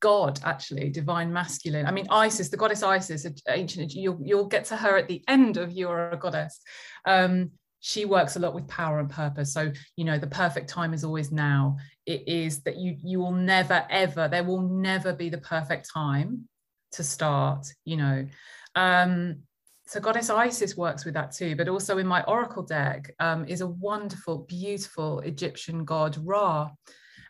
[0.00, 1.86] god actually divine masculine.
[1.86, 5.56] I mean isis the goddess isis ancient you'll, you'll get to her at the end
[5.56, 6.60] of you're a goddess.
[7.06, 9.52] Um she works a lot with power and purpose.
[9.52, 11.78] So you know the perfect time is always now.
[12.06, 16.48] It is that you you will never ever there will never be the perfect time
[16.92, 18.26] to start you know.
[18.74, 19.42] Um
[19.86, 23.60] so goddess isis works with that too but also in my oracle deck um, is
[23.60, 26.70] a wonderful beautiful egyptian god ra.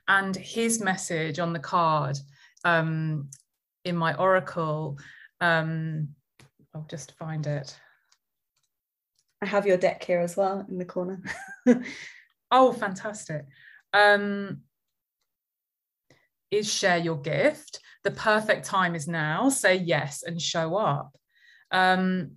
[0.08, 2.18] And his message on the card
[2.64, 3.30] um,
[3.86, 4.98] in my oracle
[5.40, 6.08] um,
[6.74, 7.74] i'll just find it
[9.42, 11.20] I have your deck here as well in the corner.
[12.50, 13.46] oh, fantastic.
[13.92, 14.62] Um,
[16.50, 17.80] is share your gift.
[18.04, 19.48] The perfect time is now.
[19.48, 21.16] Say yes and show up.
[21.70, 22.32] Um,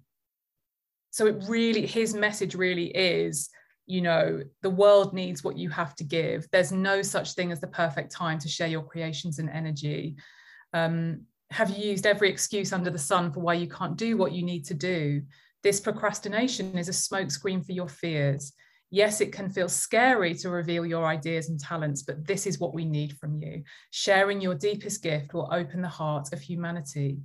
[1.11, 3.49] so it really, his message really is,
[3.85, 6.47] you know, the world needs what you have to give.
[6.51, 10.15] There's no such thing as the perfect time to share your creations and energy.
[10.73, 14.31] Um, have you used every excuse under the sun for why you can't do what
[14.31, 15.21] you need to do?
[15.63, 18.53] This procrastination is a smokescreen for your fears.
[18.91, 22.75] Yes, it can feel scary to reveal your ideas and talents, but this is what
[22.75, 23.63] we need from you.
[23.89, 27.17] Sharing your deepest gift will open the heart of humanity.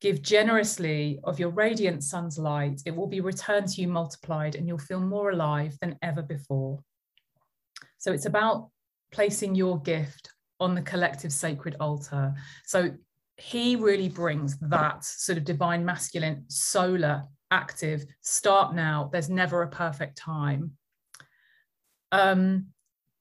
[0.00, 2.80] Give generously of your radiant sun's light.
[2.86, 6.78] It will be returned to you multiplied, and you'll feel more alive than ever before.
[7.98, 8.70] So it's about
[9.10, 10.30] placing your gift
[10.60, 12.34] on the collective sacred altar.
[12.64, 12.92] So
[13.36, 19.68] he really brings that sort of divine masculine solar active start now there's never a
[19.68, 20.72] perfect time.
[22.12, 22.66] Um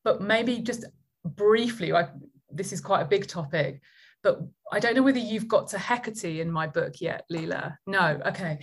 [0.04, 0.86] but maybe just
[1.26, 2.08] briefly I,
[2.52, 3.82] this is quite a big topic
[4.22, 4.40] but
[4.72, 7.76] i don't know whether you've got to hecate in my book yet leela.
[7.88, 8.60] No okay.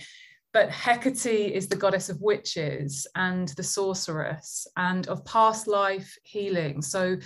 [0.53, 6.81] But hecate is the goddess of witches and the sorceress and of past life healing.
[6.81, 7.17] So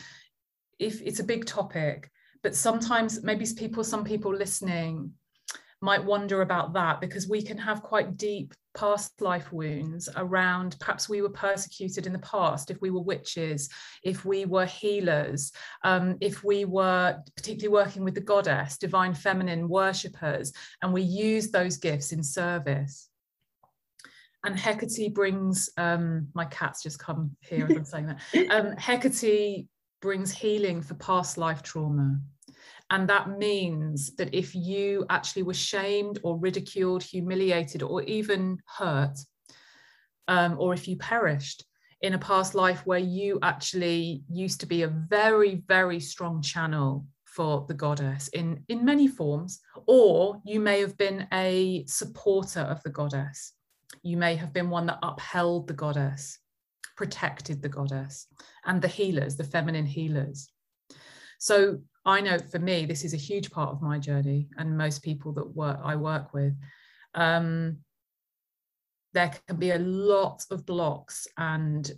[0.79, 2.09] if it's a big topic
[2.43, 5.11] but sometimes maybe people some people listening
[5.81, 11.07] might wonder about that because we can have quite deep past life wounds around perhaps
[11.07, 13.69] we were persecuted in the past if we were witches
[14.03, 15.51] if we were healers
[15.83, 21.51] um, if we were particularly working with the goddess divine feminine worshippers and we use
[21.51, 23.09] those gifts in service.
[24.45, 28.19] And hecate brings um, my cat's just come here as i'm saying that.
[28.51, 29.67] Um, hecate
[30.01, 32.19] brings healing for past life trauma.
[32.89, 39.17] And that means that if you actually were shamed or ridiculed, humiliated, or even hurt,
[40.27, 41.65] um, or if you perished
[42.01, 47.05] in a past life where you actually used to be a very, very strong channel
[47.25, 52.81] for the goddess in, in many forms, or you may have been a supporter of
[52.83, 53.53] the goddess.
[54.01, 56.39] You may have been one that upheld the goddess,
[56.95, 58.27] protected the goddess,
[58.67, 60.49] and the healers, the feminine healers.
[61.39, 65.03] So I know for me, this is a huge part of my journey, and most
[65.03, 66.53] people that work I work with.
[67.15, 67.77] Um,
[69.13, 71.91] there can be a lot of blocks and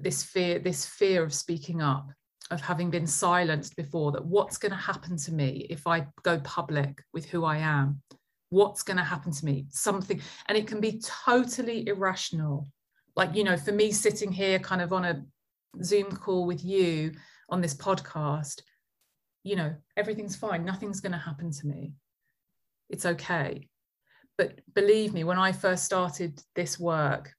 [0.00, 2.10] this fear, this fear of speaking up,
[2.50, 6.40] of having been silenced before, that what's going to happen to me if I go
[6.40, 8.02] public with who I am?
[8.48, 9.66] What's going to happen to me?
[9.70, 12.66] Something, and it can be totally irrational.
[13.14, 15.22] Like, you know, for me sitting here kind of on a
[15.82, 17.12] Zoom call with you
[17.48, 18.62] on this podcast,
[19.42, 20.64] you know, everything's fine.
[20.64, 21.94] Nothing's going to happen to me.
[22.88, 23.68] It's okay.
[24.36, 27.32] But believe me, when I first started this work,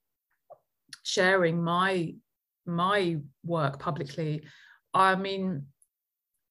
[1.04, 2.16] sharing my
[2.66, 4.44] my work publicly,
[4.94, 5.66] I mean,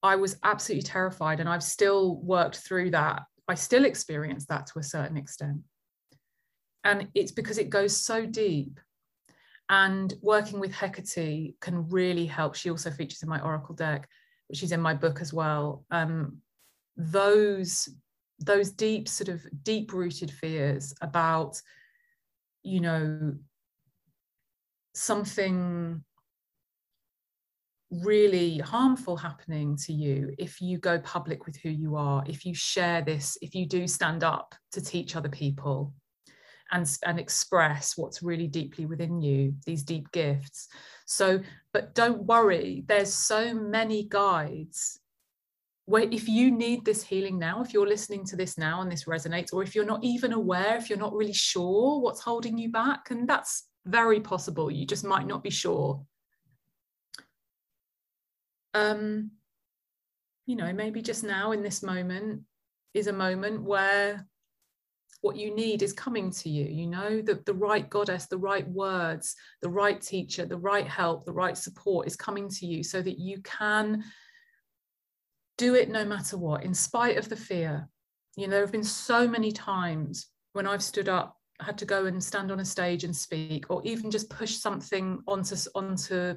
[0.03, 3.23] I was absolutely terrified, and I've still worked through that.
[3.49, 5.61] I still experience that to a certain extent.
[6.85, 8.81] And it's because it goes so deep.
[9.71, 12.55] And working with Hecate can really help.
[12.55, 14.07] She also features in my Oracle deck
[14.51, 16.39] which is in my book as well, um,
[16.97, 17.89] those
[18.41, 21.61] those deep sort of deep rooted fears about,
[22.65, 23.35] you know,
[24.95, 26.03] something
[27.93, 32.53] really harmful happening to you if you go public with who you are, if you
[32.53, 35.93] share this, if you do stand up to teach other people
[36.73, 40.69] and, and express what's really deeply within you, these deep gifts.
[41.07, 41.41] So,
[41.73, 45.01] but don't worry, there's so many guides
[45.87, 49.05] where if you need this healing now, if you're listening to this now and this
[49.05, 52.71] resonates, or if you're not even aware, if you're not really sure what's holding you
[52.71, 56.01] back, and that's very possible, you just might not be sure.
[58.73, 59.33] Um,
[60.47, 62.43] you know, maybe just now in this moment
[62.95, 64.29] is a moment where
[65.23, 67.21] what you need is coming to you you know?
[67.21, 71.57] The, the right goddess the right words the right teacher the right help the right
[71.57, 74.05] support is coming to you so that you can
[75.59, 77.89] do it no matter what in spite of the fear.
[78.37, 82.07] You know there have been so many times when i've stood up had to go
[82.07, 86.35] and stand on a stage and speak or even just push something onto onto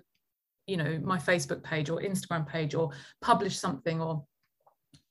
[0.68, 4.24] you know my facebook page or instagram page or publish something or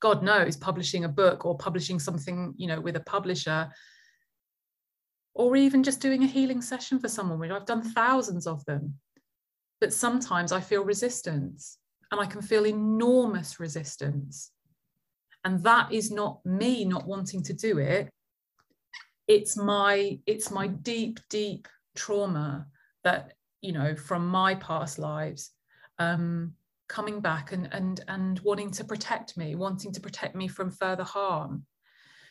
[0.03, 3.71] God knows, publishing a book or publishing something, you know, with a publisher,
[5.33, 8.95] or even just doing a healing session for someone, which I've done thousands of them.
[9.81, 11.79] But sometimes I feel resistance
[12.11, 14.51] and I can feel enormous resistance.
[15.45, 18.11] And that is not me not wanting to do it.
[19.29, 22.67] It's my, it's my deep, deep trauma
[23.05, 25.53] that, you know, from my past lives
[26.01, 26.55] um,
[26.93, 31.05] coming back and and and wanting to protect me wanting to protect me from further
[31.05, 31.65] harm.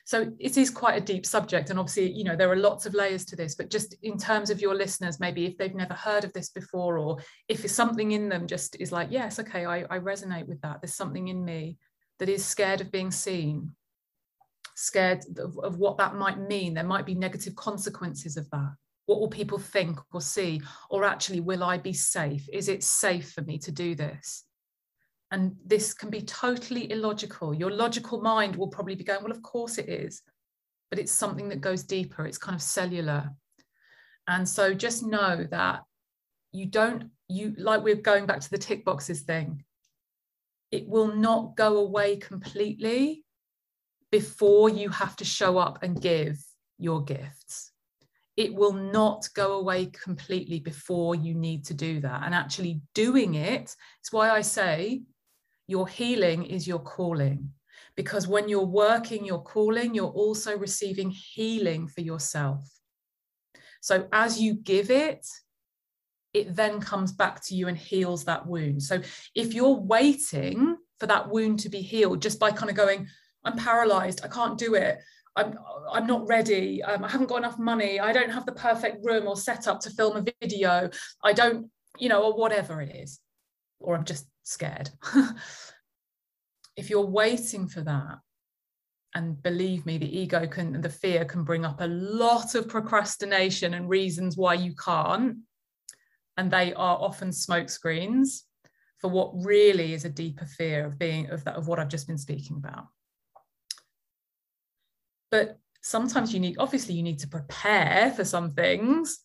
[0.05, 2.93] So it is quite a deep subject and obviously you know there are lots of
[2.93, 6.23] layers to this but just in terms of your listeners maybe if they've never heard
[6.23, 9.99] of this before or if something in them just is like yes okay I, I
[9.99, 10.81] resonate with that.
[10.81, 11.77] There's something in me
[12.19, 13.71] that is scared of being seen
[14.75, 16.73] scared of, of what that might mean.
[16.73, 18.73] There might be negative consequences of that.
[19.05, 20.61] What will people think or see?
[20.89, 22.47] Or actually will i be safe?
[22.51, 24.45] Is it safe for me to do this
[25.31, 27.53] and this can be totally illogical.
[27.53, 30.21] Your logical mind will probably be going, well, of course it is.
[30.89, 33.29] But it's something that goes deeper, it's kind of cellular.
[34.27, 35.83] And so just know that
[36.51, 39.63] you don't, you like we're going back to the tick boxes thing,
[40.69, 43.23] it will not go away completely
[44.11, 46.37] before you have to show up and give
[46.77, 47.71] your gifts.
[48.35, 52.23] It will not go away completely before you need to do that.
[52.25, 55.03] And actually doing it, it's why I say
[55.71, 57.49] your healing is your calling.
[57.95, 62.63] Because when you're working your calling, you're also receiving healing for yourself.
[63.81, 65.25] So as you give it,
[66.33, 68.83] it then comes back to you and heals that wound.
[68.83, 69.01] So
[69.35, 73.07] if you're waiting for that wound to be healed just by kind of going,
[73.43, 74.99] I'm paralyzed, I can't do it.
[75.35, 75.57] I'm
[75.89, 76.83] I'm not ready.
[76.83, 77.99] Um, I haven't got enough money.
[77.99, 80.89] I don't have the perfect room or setup to film a video.
[81.23, 83.19] I don't, you know, or whatever it is,
[83.79, 84.89] or I'm just scared.
[86.77, 88.19] if you're waiting for that,
[89.13, 93.73] and believe me, the ego can, the fear can bring up a lot of procrastination
[93.73, 95.37] and reasons why you can't.
[96.37, 98.45] And they are often smoke screens
[98.99, 102.07] for what really is a deeper fear of being of that of what I've just
[102.07, 102.85] been speaking about.
[105.29, 109.19] But sometimes you need obviously you need to prepare for some things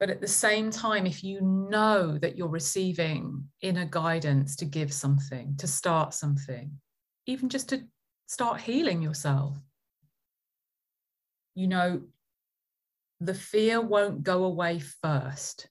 [0.00, 4.92] but at the same time if you know that you're receiving inner guidance to give
[4.92, 6.72] something to start something
[7.26, 7.82] even just to
[8.26, 9.56] start healing yourself
[11.54, 12.00] you know
[13.20, 15.68] the fear won't go away first.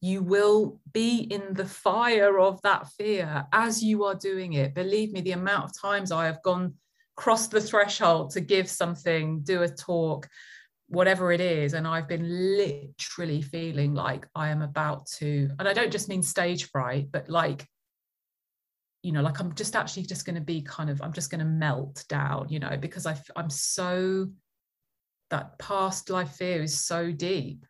[0.00, 4.74] You will be in the fire of that fear as you are doing it.
[4.74, 6.74] Believe me the amount of times i have gone
[7.14, 10.28] crossed the threshold to give something, do a talk,
[10.92, 11.74] whatever it is.
[11.74, 16.22] And I've been literally feeling like I am about to, and I don't just mean
[16.22, 17.66] stage fright, but like,
[19.02, 21.40] you know, like I'm just actually just going to be kind of, I'm just going
[21.40, 24.28] to melt down, you know, because I, I'm so,
[25.30, 27.64] that past life fear is so deep.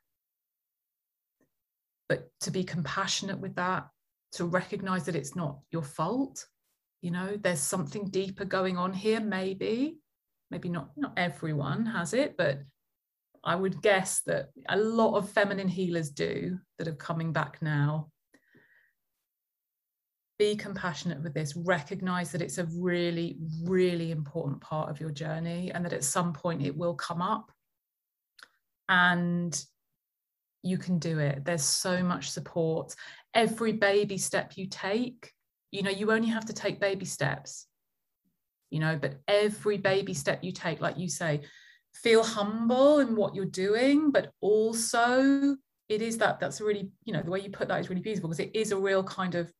[2.09, 3.87] But to be compassionate with that,
[4.33, 6.45] to recognize that it's not your fault
[7.03, 9.99] you know there's something deeper going on here maybe
[10.51, 12.61] maybe not not everyone has it but
[13.45, 18.09] i would guess that a lot of feminine healers do that are coming back now.
[20.39, 21.55] Be compassionate with this.
[21.57, 26.33] Recognize that it's a really really important part of your journey and that at some
[26.33, 27.53] point it will come up.
[28.89, 29.65] And
[30.65, 31.45] you can do it.
[31.45, 32.95] There's so much support.
[33.35, 35.33] Every baby step you take
[35.73, 37.67] you know you only have to take baby steps
[38.71, 41.41] you know but every baby step you take like you say
[41.95, 45.57] feel humble in what you're doing but also
[45.89, 48.29] it is that that's really you know the way you put that is really beautiful
[48.29, 49.53] because it is a real kind of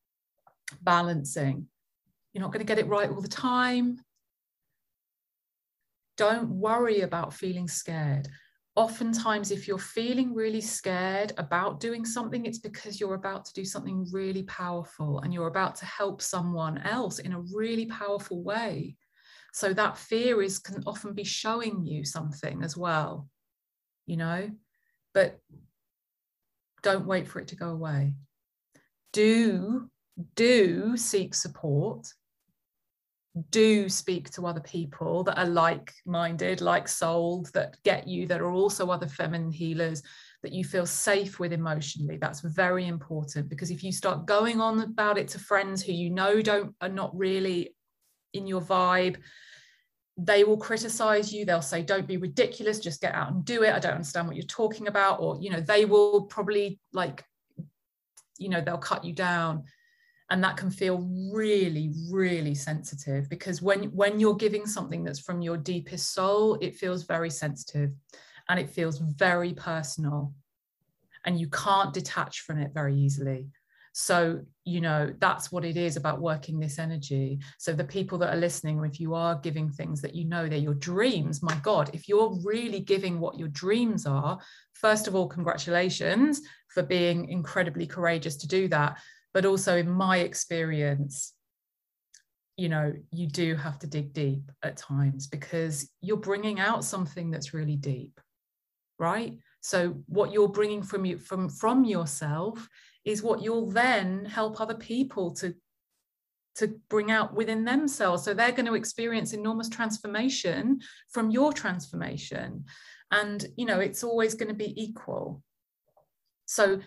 [0.81, 1.67] balancing.
[2.33, 3.99] You're not going to get it right all the time.
[6.17, 8.27] Don't worry about feeling scared.
[8.75, 13.63] Oftentimes if you're feeling really scared about doing something it's because you're about to do
[13.63, 18.95] something really powerful and you're about to help someone else in a really powerful way
[19.53, 23.29] so that fear is can often be showing you something as well
[24.05, 24.49] you know?
[25.13, 25.39] But
[26.81, 28.13] don't wait for it to go away.
[29.11, 29.89] Do
[30.35, 32.07] do seek support.
[33.49, 38.89] Do speak to other people that are like-minded like-souled that get you that are also
[38.89, 40.03] other feminine healers
[40.43, 42.17] that you feel safe with emotionally.
[42.17, 46.11] That's very important because if you start going on about it to friends who you
[46.11, 47.75] know don't are not really
[48.33, 49.17] in your vibe
[50.17, 51.45] they will criticize you.
[51.45, 52.79] They'll say don't be ridiculous.
[52.79, 53.73] Just get out and do it.
[53.73, 55.19] I don't understand what you're talking about.
[55.19, 57.23] Or you know they will probably like
[58.37, 59.63] you know they'll cut you down.
[60.29, 65.41] And that can feel really really sensitive because when when you're giving something that's from
[65.41, 67.91] your deepest soul it feels very sensitive
[68.49, 70.33] and it feels very personal.
[71.25, 73.47] And you can't detach from it very easily
[73.93, 77.39] so you know that's what it is about working this energy.
[77.59, 80.57] So the people that are listening if you are giving things that you know they're
[80.57, 84.39] your dreams my god if you're really giving what your dreams are
[84.73, 88.97] first of all congratulations for being incredibly courageous to do that.
[89.31, 91.33] But also in my experience
[92.57, 97.29] you know you do have to dig deep at times because you're bringing out something
[97.29, 98.19] that's really deep
[98.99, 99.37] right?
[99.61, 102.67] So what you're bringing from you from from yourself
[103.05, 105.53] is what you'll then help other people to
[106.55, 108.23] to bring out within themselves.
[108.23, 110.79] So they're going to experience enormous transformation
[111.09, 112.65] from your transformation.
[113.11, 115.41] And you know it's always going to be equal.
[116.45, 116.79] So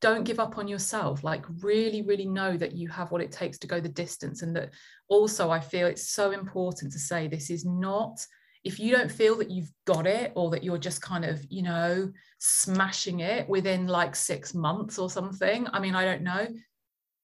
[0.00, 1.24] don't give up on yourself.
[1.24, 4.54] Like really really know that you have what it takes to go the distance and
[4.56, 4.70] that
[5.08, 8.18] also i feel it's so important to say this is not
[8.66, 11.62] if you don't feel that you've got it or that you're just kind of you
[11.62, 16.46] know smashing it within like 6 months or something i mean i don't know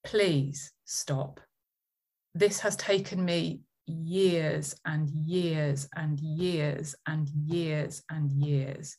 [0.04, 1.40] please stop
[2.34, 8.96] this has taken me years and years and years and years and years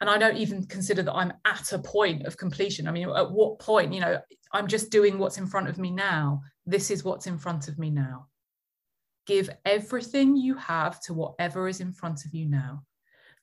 [0.00, 2.86] and I don't even consider that I'm at a point of completion.
[2.86, 4.20] I mean, at what point, you know,
[4.52, 6.42] I'm just doing what's in front of me now.
[6.66, 8.26] This is what's in front of me now.
[9.26, 12.84] Give everything you have to whatever is in front of you now.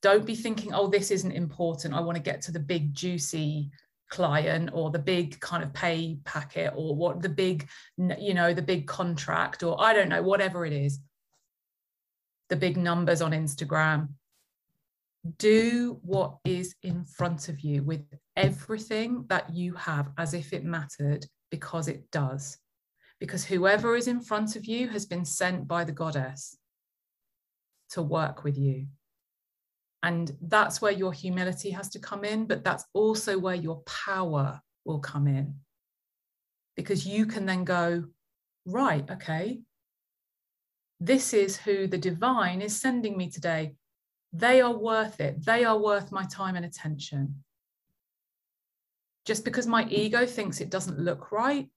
[0.01, 1.93] Don't be thinking, oh, this isn't important.
[1.93, 3.69] I want to get to the big, juicy
[4.09, 7.67] client or the big kind of pay packet or what the big,
[8.19, 10.99] you know, the big contract or I don't know, whatever it is.
[12.49, 14.09] The big numbers on Instagram
[15.37, 18.03] do what is in front of you with
[18.35, 22.57] everything that you have as if it mattered because it does.
[23.23, 26.57] Because whoever is in front of you has been sent by the goddess
[27.91, 28.87] to work with you.
[30.03, 34.59] And that's where your humility has to come in, but that's also where your power
[34.83, 35.55] will come in
[36.75, 38.03] because you can then go,
[38.65, 39.61] right, okay,
[40.99, 43.75] this is who the divine is sending me today.
[44.33, 45.45] They are worth it.
[45.45, 47.43] They are worth my time and attention.
[49.25, 51.69] Just because my ego thinks it doesn't look right,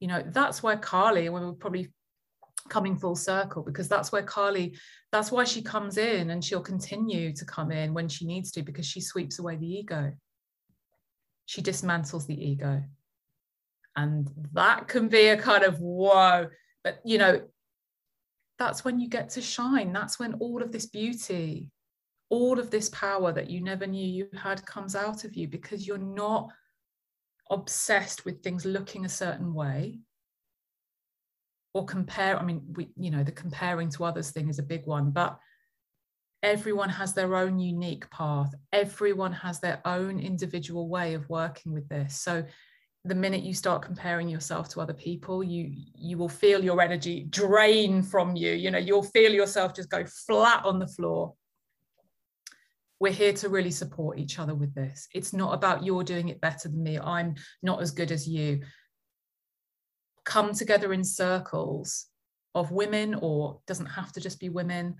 [0.00, 1.92] you know, that's where Kali when we're probably
[2.68, 4.76] coming full circle, because that's where Kali
[5.12, 8.62] that's why she comes in and she'll continue to come in when she needs to,
[8.62, 10.12] because she sweeps away the ego.
[11.46, 12.82] She dismantles the ego.
[13.96, 16.48] And that can be a kind of whoa,
[16.82, 17.42] but you know,
[18.58, 19.92] that's when you get to shine.
[19.92, 21.70] That's when all of this beauty,
[22.28, 25.86] all of this power that you never knew you had comes out of you because
[25.86, 26.50] you're not
[27.50, 30.00] obsessed with things looking a certain way
[31.72, 32.38] or compare.
[32.38, 35.38] I mean, we, you know, the comparing to others thing is a big one, but
[36.42, 38.54] everyone has their own unique path.
[38.72, 42.20] Everyone has their own individual way of working with this.
[42.20, 42.44] So
[43.04, 47.26] the minute you start comparing yourself to other people you you will feel your energy
[47.28, 51.34] drain from you you know you'll feel yourself just go flat on the floor
[53.04, 55.08] we're here to really support each other with this.
[55.12, 58.62] It's not about you're doing it better than me i'm not as good as you.
[60.24, 62.06] Come together in circles
[62.54, 64.94] of women or doesn't have to just be women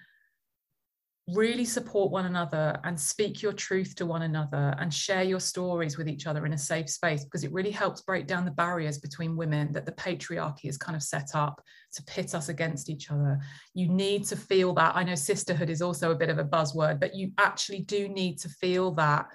[1.29, 5.97] really support one another and speak your truth to one another and share your stories
[5.97, 8.99] with each other in a safe space because it really helps break down the barriers
[8.99, 11.62] between women that the patriarchy has kind of set up
[11.95, 13.39] to pit us against each other.
[13.72, 14.97] You need to feel that.
[14.97, 18.39] I know sisterhood is also a bit of a buzzword, but you actually do need
[18.41, 19.27] to feel that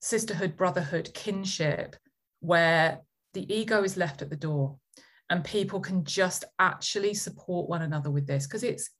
[0.00, 1.94] sisterhood, brotherhood, kinship,
[2.40, 3.00] where
[3.34, 4.76] the ego is left at the door
[5.28, 8.90] and people can just actually support one another with this because it's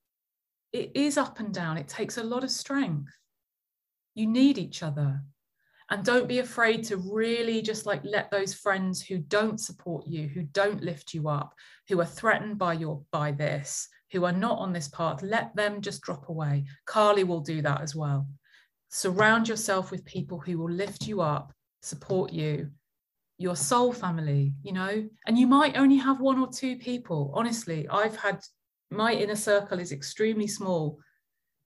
[0.72, 1.76] it is up and down.
[1.76, 3.12] It takes a lot of strength.
[4.14, 5.22] You need each other.
[5.90, 10.28] And don't be afraid to really just like let those friends who don't support you,
[10.28, 11.52] who don't lift you up,
[11.88, 15.80] who are threatened by your by this, who are not on this path, let them
[15.80, 16.64] just drop away.
[16.86, 18.28] Kali will do that as well.
[18.88, 21.52] Surround yourself with people who will lift you up,
[21.82, 22.70] support you,
[23.38, 27.32] your soul family, you know, and you might only have one or two people.
[27.34, 28.40] Honestly, I've had
[28.90, 30.98] my inner circle is extremely small,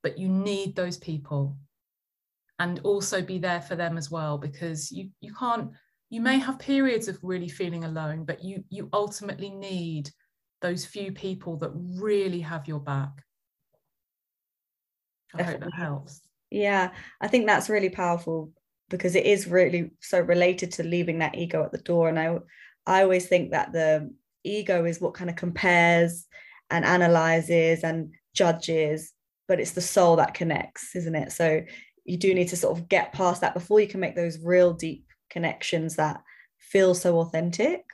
[0.02, 1.56] but you need those people
[2.58, 5.70] and also be there for them as well because you you can't
[6.10, 10.08] you may have periods of really feeling alone but you you ultimately need
[10.60, 13.10] those few people that really have your back.
[15.34, 15.64] I Definitely.
[15.64, 16.20] hope that helps.
[16.50, 18.52] Yeah i think that's really powerful
[18.88, 22.08] because it is really so related to leaving that ego at the door.
[22.08, 22.38] And i
[22.86, 24.14] i always think that the
[24.44, 26.26] ego is what kind of compares
[26.70, 29.12] and analyzes and judges,
[29.48, 31.32] but it's the soul that connects, isn't it?
[31.32, 31.62] So
[32.04, 34.72] you do need to sort of get past that before you can make those real
[34.72, 36.22] deep connections that
[36.58, 37.84] feel so authentic.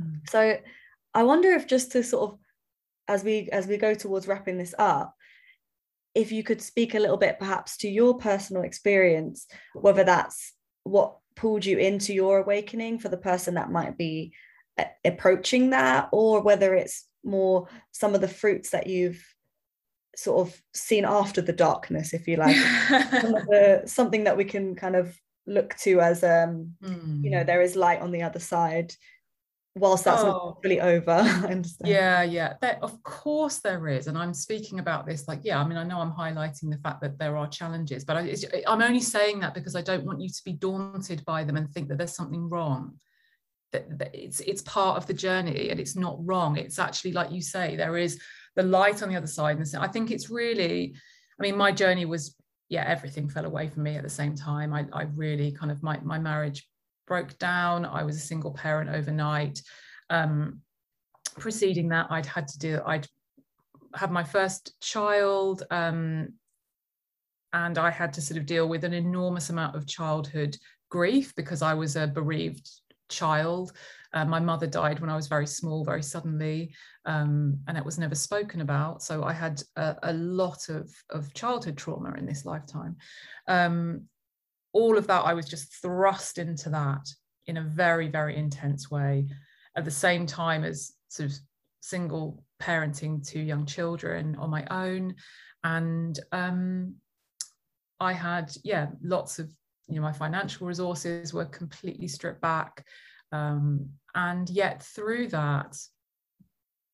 [0.00, 0.20] Mm.
[0.28, 0.58] So
[1.14, 2.38] I wonder if just to sort of
[3.06, 5.14] as we as we go towards wrapping this up,
[6.14, 10.52] if you could speak a little bit perhaps to your personal experience, whether that's
[10.84, 14.32] what pulled you into your awakening for the person that might be
[15.04, 19.22] approaching that, or whether it's more some of the fruits that you've
[20.16, 24.96] sort of seen after the darkness if you like the, something that we can kind
[24.96, 27.22] of look to as um mm.
[27.22, 27.46] you know hmm.
[27.46, 28.94] there is light on the other side
[29.76, 30.26] whilst that's oh.
[30.26, 31.22] not really over
[31.84, 35.66] yeah yeah there, of course there is and i'm speaking about this like yeah i
[35.66, 38.34] mean i know i'm highlighting the fact that there are challenges but I,
[38.68, 41.68] i'm only saying that because i don't want you to be daunted by them and
[41.70, 42.94] think that there's something wrong
[44.12, 46.56] it's it's part of the journey and it's not wrong.
[46.56, 48.20] It's actually like you say there is
[48.56, 49.58] the light on the other side.
[49.58, 50.94] And i think it's really
[51.38, 52.36] i mean my journey was
[52.68, 54.72] yeah everything fell away from me at the same time.
[54.72, 56.68] I, I really kind of my, my marriage
[57.06, 57.84] broke down.
[57.84, 59.60] I was a single parent overnight.
[60.10, 60.60] Um,
[61.38, 63.06] preceding that i'd had to do i'd
[63.94, 66.32] had my first child um,
[67.52, 70.56] and i had to sort of deal with an enormous amount of childhood
[70.90, 72.68] grief because i was a bereaved
[73.08, 73.72] child.
[74.12, 76.72] Uh, my mother died when I was very small, very suddenly,
[77.04, 79.02] um, and it was never spoken about.
[79.02, 82.96] So I had a, a lot of, of childhood trauma in this lifetime.
[83.48, 84.02] Um,
[84.72, 87.06] all of that, I was just thrust into that
[87.46, 89.26] in a very, very intense way.
[89.76, 91.36] At the same time as sort of
[91.80, 95.14] single parenting two young children on my own.
[95.62, 96.94] And um,
[98.00, 99.50] I had, yeah, lots of
[99.88, 102.84] you know my financial resources were completely stripped back.
[103.32, 105.76] Um, and yet through that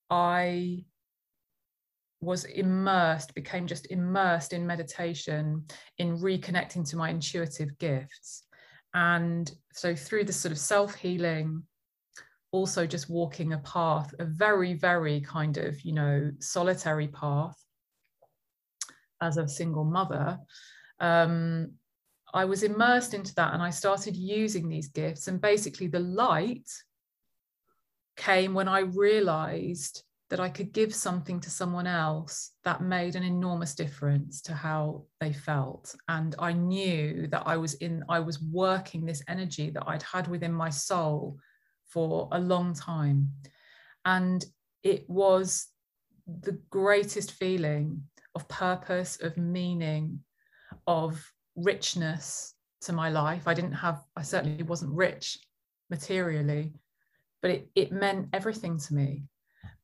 [0.09, 0.83] i
[2.21, 5.65] was immersed became just immersed in meditation
[5.99, 8.45] in reconnecting to my intuitive gifts.
[8.93, 11.63] And so through this sort of self healing,
[12.53, 17.57] also just walking a path, a very, very kind of, you know, solitary path
[19.23, 20.39] as a single mother,
[20.99, 21.73] um,
[22.33, 25.29] I was immersed into that and I started using these gifts.
[25.29, 26.69] And basically, the light
[28.17, 33.25] came when I realized that I could give something to someone else that made an
[33.25, 35.95] enormous difference to how they felt.
[36.09, 40.29] And I knew that I was in, I was working this energy that I'd had
[40.29, 41.39] within my soul
[41.85, 43.33] for a long time.
[44.05, 44.45] And
[44.85, 45.67] it was
[46.27, 48.05] the greatest feeling
[48.37, 50.21] of purpose, of meaning,
[50.87, 51.21] of
[51.57, 53.47] richness to my life.
[53.47, 55.39] I didn't have, I certainly wasn't rich
[55.91, 56.73] materially,
[57.43, 59.25] but it, it meant everything to me.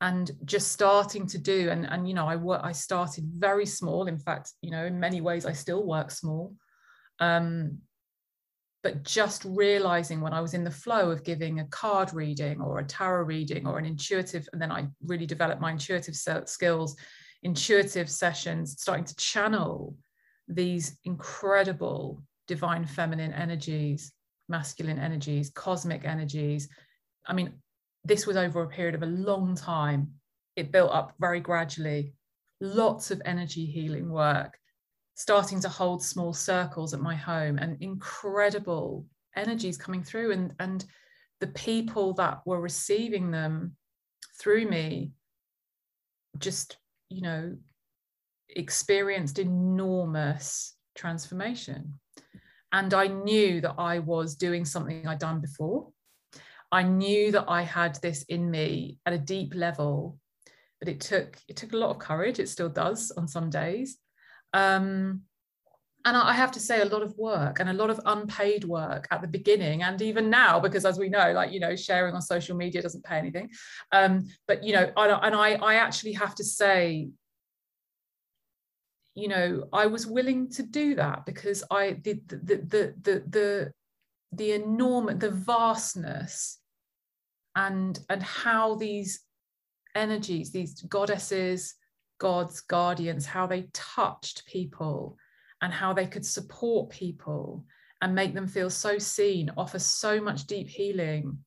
[0.01, 4.07] And just starting to do, and, and you know, I work, I started very small.
[4.07, 6.55] In fact, you know, in many ways, I still work small.
[7.19, 7.79] Um,
[8.83, 12.79] but just realizing when I was in the flow of giving a card reading or
[12.79, 16.97] a tarot reading or an intuitive, and then I really developed my intuitive skills,
[17.43, 19.97] intuitive sessions, starting to channel
[20.49, 24.12] these incredible divine feminine energies,
[24.49, 26.68] masculine energies, cosmic energies.
[27.26, 27.55] I mean,
[28.05, 30.12] this was over a period of a long time.
[30.55, 32.14] It built up very gradually,
[32.61, 34.57] lots of energy healing work
[35.16, 40.84] starting to hold small circles at my home and incredible energies coming through and and
[41.40, 43.74] the people that were receiving them
[44.38, 45.11] through me
[46.38, 46.76] just
[47.09, 47.55] you know
[48.57, 51.94] experienced enormous transformation.
[52.72, 55.88] And i knew that i was doing something i'd done before.
[56.72, 60.18] I knew that i had this in me at a deep level
[60.80, 62.38] but it took it took a lot of courage.
[62.38, 63.98] It still does on some days.
[64.52, 65.22] Um,
[66.04, 69.09] and I have to say, a lot of work and a lot of unpaid work
[69.11, 72.22] at the beginning, and even now, because as we know, like you know, sharing on
[72.22, 73.50] social media doesn't pay anything.
[73.90, 77.09] Um, but you know, and I, I actually have to say,
[79.17, 83.73] you know, I was willing to do that because I the the the the the,
[84.33, 86.59] the enormous, the vastness,
[87.57, 89.21] and and how these
[89.95, 91.75] energies, these goddesses,
[92.19, 95.17] God's guardians, how they touched people
[95.62, 97.64] and how they could support people
[98.03, 101.39] and make them feel so seen, offer so much deep healing,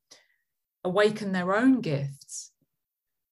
[0.83, 2.51] awaken their own gifts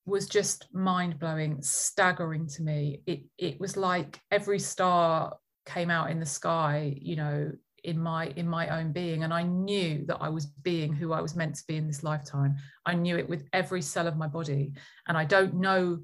[0.07, 3.01] was just mind blowing, staggering to me.
[3.05, 7.51] It, it was like every star came out in the sky, you know,
[7.83, 11.21] in my in my own being and i knew that i was being who i
[11.21, 12.55] was meant to be in this lifetime
[12.87, 14.73] i knew it with every cell of my body
[15.07, 15.97] and i don't know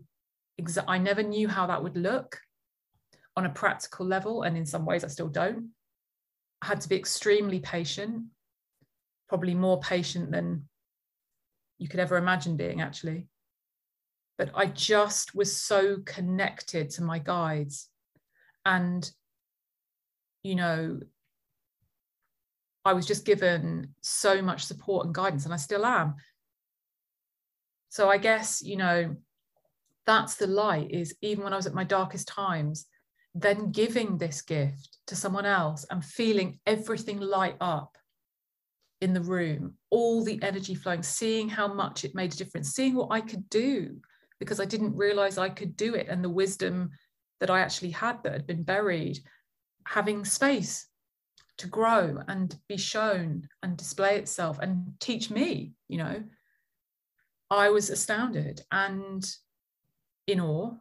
[0.60, 2.40] exa- I never knew how that would look
[3.36, 4.44] on a practical level.
[4.44, 5.70] And in some ways, I still don't.
[6.62, 8.26] I had to be extremely patient,
[9.28, 10.68] probably more patient than
[11.78, 13.28] you could ever imagine being, actually.
[14.38, 17.90] But I just was so connected to my guides.
[18.66, 19.10] And,
[20.44, 21.00] you know,
[22.86, 26.16] I was just given so much support and guidance, and I still am.
[27.90, 29.16] So I guess, you know,
[30.06, 32.88] that's the light is even when I was at my darkest times,
[33.36, 37.98] then giving this gift to someone else and feeling everything light up
[39.00, 42.96] in the room, all the energy flowing, seeing how much it made a difference, seeing
[42.96, 43.98] what I could do
[44.40, 46.92] because I didn't realize I could do it and the wisdom
[47.40, 49.20] that I actually had that had been buried,
[49.86, 50.88] having space
[51.58, 56.24] to grow and be shown and display itself and teach me, you know.
[57.50, 59.24] I was astounded and
[60.26, 60.74] in awe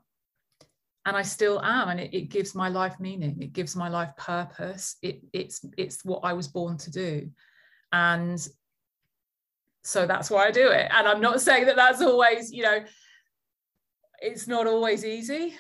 [1.05, 3.43] and I still am, and it, it, gives my life meaning.
[3.43, 4.97] It gives my life purpose.
[5.03, 7.29] It, it's it's what I was born to do,
[7.93, 8.49] and
[9.83, 10.89] so that's why I do it.
[10.93, 12.85] And I'm not saying that that's always, you know,
[14.23, 15.55] it's not always easy,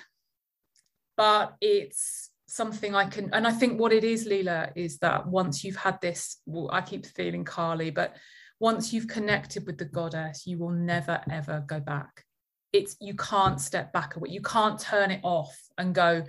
[1.17, 3.31] but it's something I can.
[3.33, 6.81] And I think what it is, Leela, is that once you've had this, well, I
[6.81, 8.17] keep feeling Kali, but
[8.61, 12.25] once you've connected with the goddess, you will never ever go back.
[12.73, 16.25] It's you can't step back away you can't turn it off and go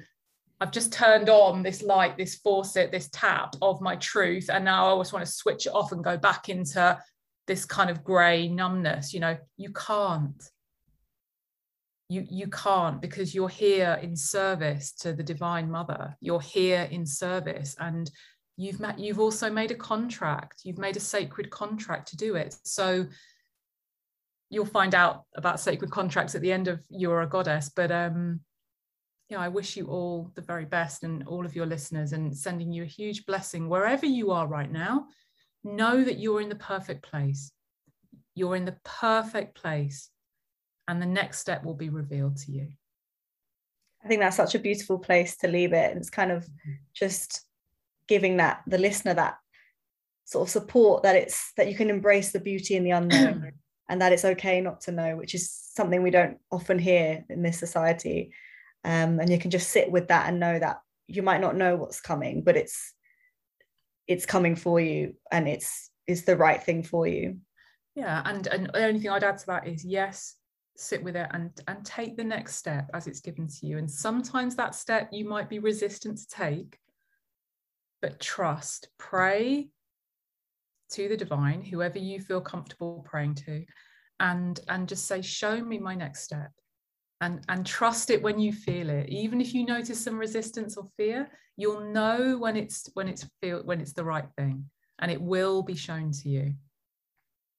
[0.59, 4.85] i've just turned on this light this faucet this tap of my truth and now
[4.85, 6.99] i always want to switch it off and go back into
[7.47, 9.37] this kind of gray numbness you know?
[9.55, 10.43] You can't
[12.13, 17.05] you you can't because you're here in service to the divine mother you're here in
[17.05, 18.11] service and
[18.57, 22.55] you've met you've also made a contract you've made a sacred contract to do it
[22.63, 23.05] so
[24.53, 27.69] you'll find out about sacred contracts at the end of You're a Goddess.
[27.75, 28.41] But um,
[29.29, 32.71] yeah, I wish you all the very best and all of your listeners and sending
[32.71, 35.07] you a huge blessing wherever you are right now.
[35.63, 37.51] know that you're in the perfect place.
[38.35, 40.09] You're in the perfect place.
[40.87, 42.67] And the next step will be revealed to you.
[44.03, 45.91] I think that's such a beautiful place to leave it.
[45.91, 46.73] And it's kind of mm-hmm.
[46.93, 47.45] just
[48.07, 49.37] giving that the listener that
[50.25, 53.51] sort of support that it's that you can embrace the beauty in the unknown
[53.89, 57.41] and that it's okay not to know, which is something we don't often hear in
[57.41, 58.33] this society.
[58.83, 61.75] Um, and you can just sit with that and know that you might not know
[61.75, 62.93] what's coming, but it's
[64.07, 67.37] it's coming for you and it's is the right thing for you.
[67.95, 70.35] Yeah, and and the only thing I'd add to that is yes,
[70.75, 73.77] sit with it and and take the next step as it's given to you.
[73.77, 76.77] And sometimes that step you might be resistant to take,
[78.01, 79.69] but trust, pray
[80.91, 83.65] to the divine, whoever you feel comfortable praying to,
[84.19, 86.51] and and just say, show me my next step.
[87.21, 89.07] And, and trust it when you feel it.
[89.07, 93.61] Even if you notice some resistance or fear, you'll know when it's when it's feel
[93.63, 94.69] when it's the right thing,
[94.99, 96.53] and it will be shown to you.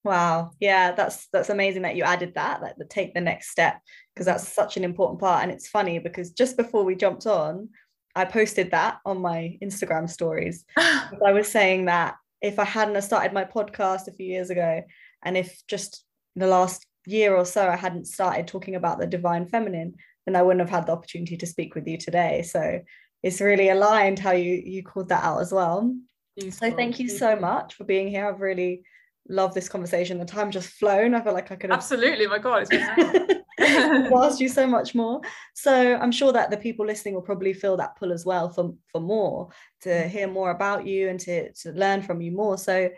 [0.05, 0.51] Wow.
[0.61, 3.81] Yeah, that's that's amazing that you added that, like the take the next step,
[4.15, 5.43] because that's such an important part.
[5.43, 7.71] And it's funny because just before we jumped on,
[8.15, 10.65] I posted that on my Instagram stories.
[10.77, 14.83] I was saying that if I hadn't started my podcast a few years ago,
[15.25, 16.05] and if just
[16.37, 19.95] the last year or so I hadn't started talking about the divine feminine,
[20.27, 22.43] then I wouldn't have had the opportunity to speak with you today.
[22.43, 22.81] So
[23.23, 25.97] it's really aligned how you you called that out as well.
[26.37, 26.69] Beautiful.
[26.69, 28.29] So thank you so much for being here.
[28.29, 28.83] I've really
[29.29, 30.19] loved this conversation.
[30.19, 31.15] The time just flown.
[31.15, 32.27] I feel like I could have absolutely.
[32.27, 35.21] My God, it's asked you so much more.
[35.55, 38.75] So I'm sure that the people listening will probably feel that pull as well for,
[38.91, 39.49] for more,
[39.83, 40.09] to mm.
[40.09, 42.59] hear more about you and to, to learn from you more.
[42.59, 42.91] So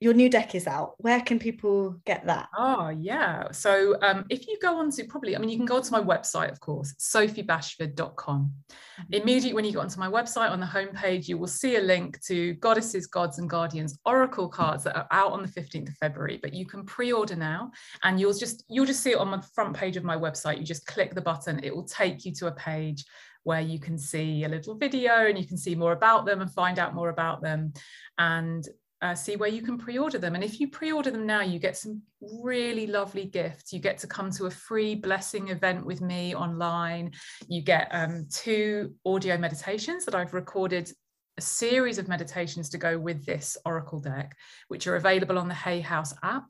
[0.00, 0.94] your new deck is out.
[0.96, 2.48] Where can people get that?
[2.56, 3.50] Oh, yeah.
[3.52, 6.00] So um, if you go on to probably, I mean, you can go onto my
[6.00, 8.50] website, of course, sophiebashford.com.
[8.70, 9.12] Mm-hmm.
[9.12, 12.18] Immediately when you go onto my website on the homepage, you will see a link
[12.22, 16.38] to Goddesses, Gods, and Guardians Oracle cards that are out on the 15th of February.
[16.42, 17.70] But you can pre-order now
[18.02, 20.58] and you'll just you'll just see it on the front page of my website.
[20.58, 23.04] You just click the button, it will take you to a page
[23.42, 26.50] where you can see a little video and you can see more about them and
[26.52, 27.72] find out more about them.
[28.18, 28.66] And
[29.02, 30.34] uh, see where you can pre-order them.
[30.34, 33.72] And if you pre-order them now you get some really lovely gifts.
[33.72, 37.12] You get to come to a free blessing event with me online.
[37.48, 40.90] You get um, two audio meditations that i've recorded
[41.38, 44.36] a series of meditations to go with this oracle deck
[44.68, 46.44] which are available on the hay house app.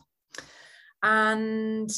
[1.02, 1.90] And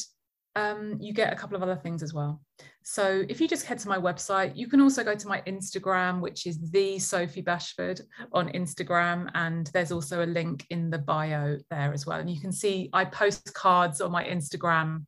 [0.54, 2.42] um, you get a couple of other things as well.
[2.84, 6.20] So if you just head to my website, you can also go to my Instagram,
[6.20, 8.00] which is the Sophie Bashford
[8.32, 9.30] on Instagram.
[9.34, 12.18] And there's also a link in the bio there as well.
[12.18, 15.06] And you can see I post cards on my Instagram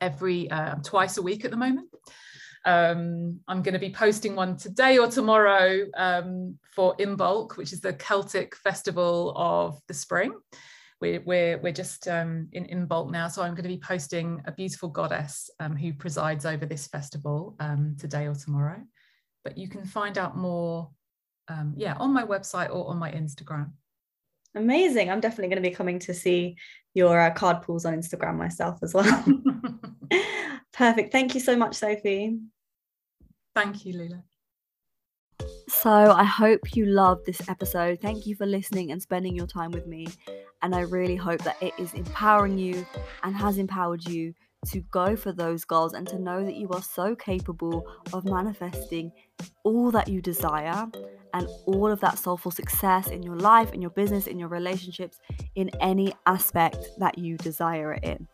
[0.00, 1.88] every uh, twice a week at the moment.
[2.64, 7.80] Um, I'm going to be posting one today or tomorrow um, for Imbolc, which is
[7.80, 10.32] the Celtic festival of the spring
[11.02, 13.26] we're, we're, we're just um, Imbolc now.
[13.26, 17.56] So I'm going to be posting a beautiful goddess um, who presides over this festival
[17.58, 18.80] um, today or tomorrow.
[19.42, 20.90] But you can find out more,
[21.48, 23.72] um, yeah, on my website or on my Instagram.
[24.54, 25.10] Amazing.
[25.10, 26.56] I'm definitely going to be coming to see
[26.94, 29.24] your uh, card pools on Instagram myself as well.
[30.72, 31.10] Perfect.
[31.10, 32.38] Thank you so much, Sophie.
[33.56, 34.22] Thank you, Leela.
[35.68, 38.00] So, I hope you loved this episode.
[38.00, 40.06] Thank you for listening and spending your time with me.
[40.62, 42.86] And I really hope that it is empowering you
[43.22, 44.34] and has empowered you
[44.66, 49.10] to go for those goals and to know that you are so capable of manifesting
[49.64, 50.86] all that you desire
[51.34, 55.18] and all of that soulful success in your life, in your business, in your relationships,
[55.56, 58.28] in any aspect that you desire it in.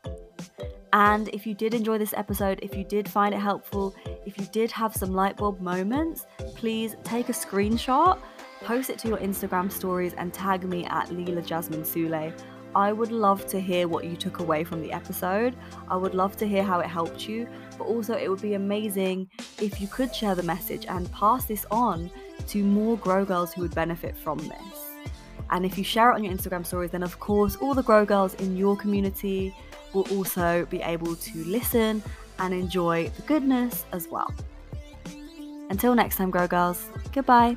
[0.92, 3.94] And if you did enjoy this episode, if you did find it helpful,
[4.26, 6.26] if you did have some light bulb moments,
[6.56, 8.18] please take a screenshot,
[8.64, 12.32] post it to your Instagram stories, and tag me at Leela Jasmine Sule.
[12.74, 15.56] I would love to hear what you took away from the episode.
[15.88, 17.48] I would love to hear how it helped you,
[17.78, 19.30] but also it would be amazing
[19.60, 22.10] if you could share the message and pass this on
[22.48, 24.90] to more grow girls who would benefit from this.
[25.50, 28.04] And if you share it on your Instagram stories, then of course all the grow
[28.04, 29.54] girls in your community,
[29.92, 32.02] will also be able to listen
[32.38, 34.32] and enjoy the goodness as well.
[35.70, 37.56] Until next time, Grow Girls, goodbye.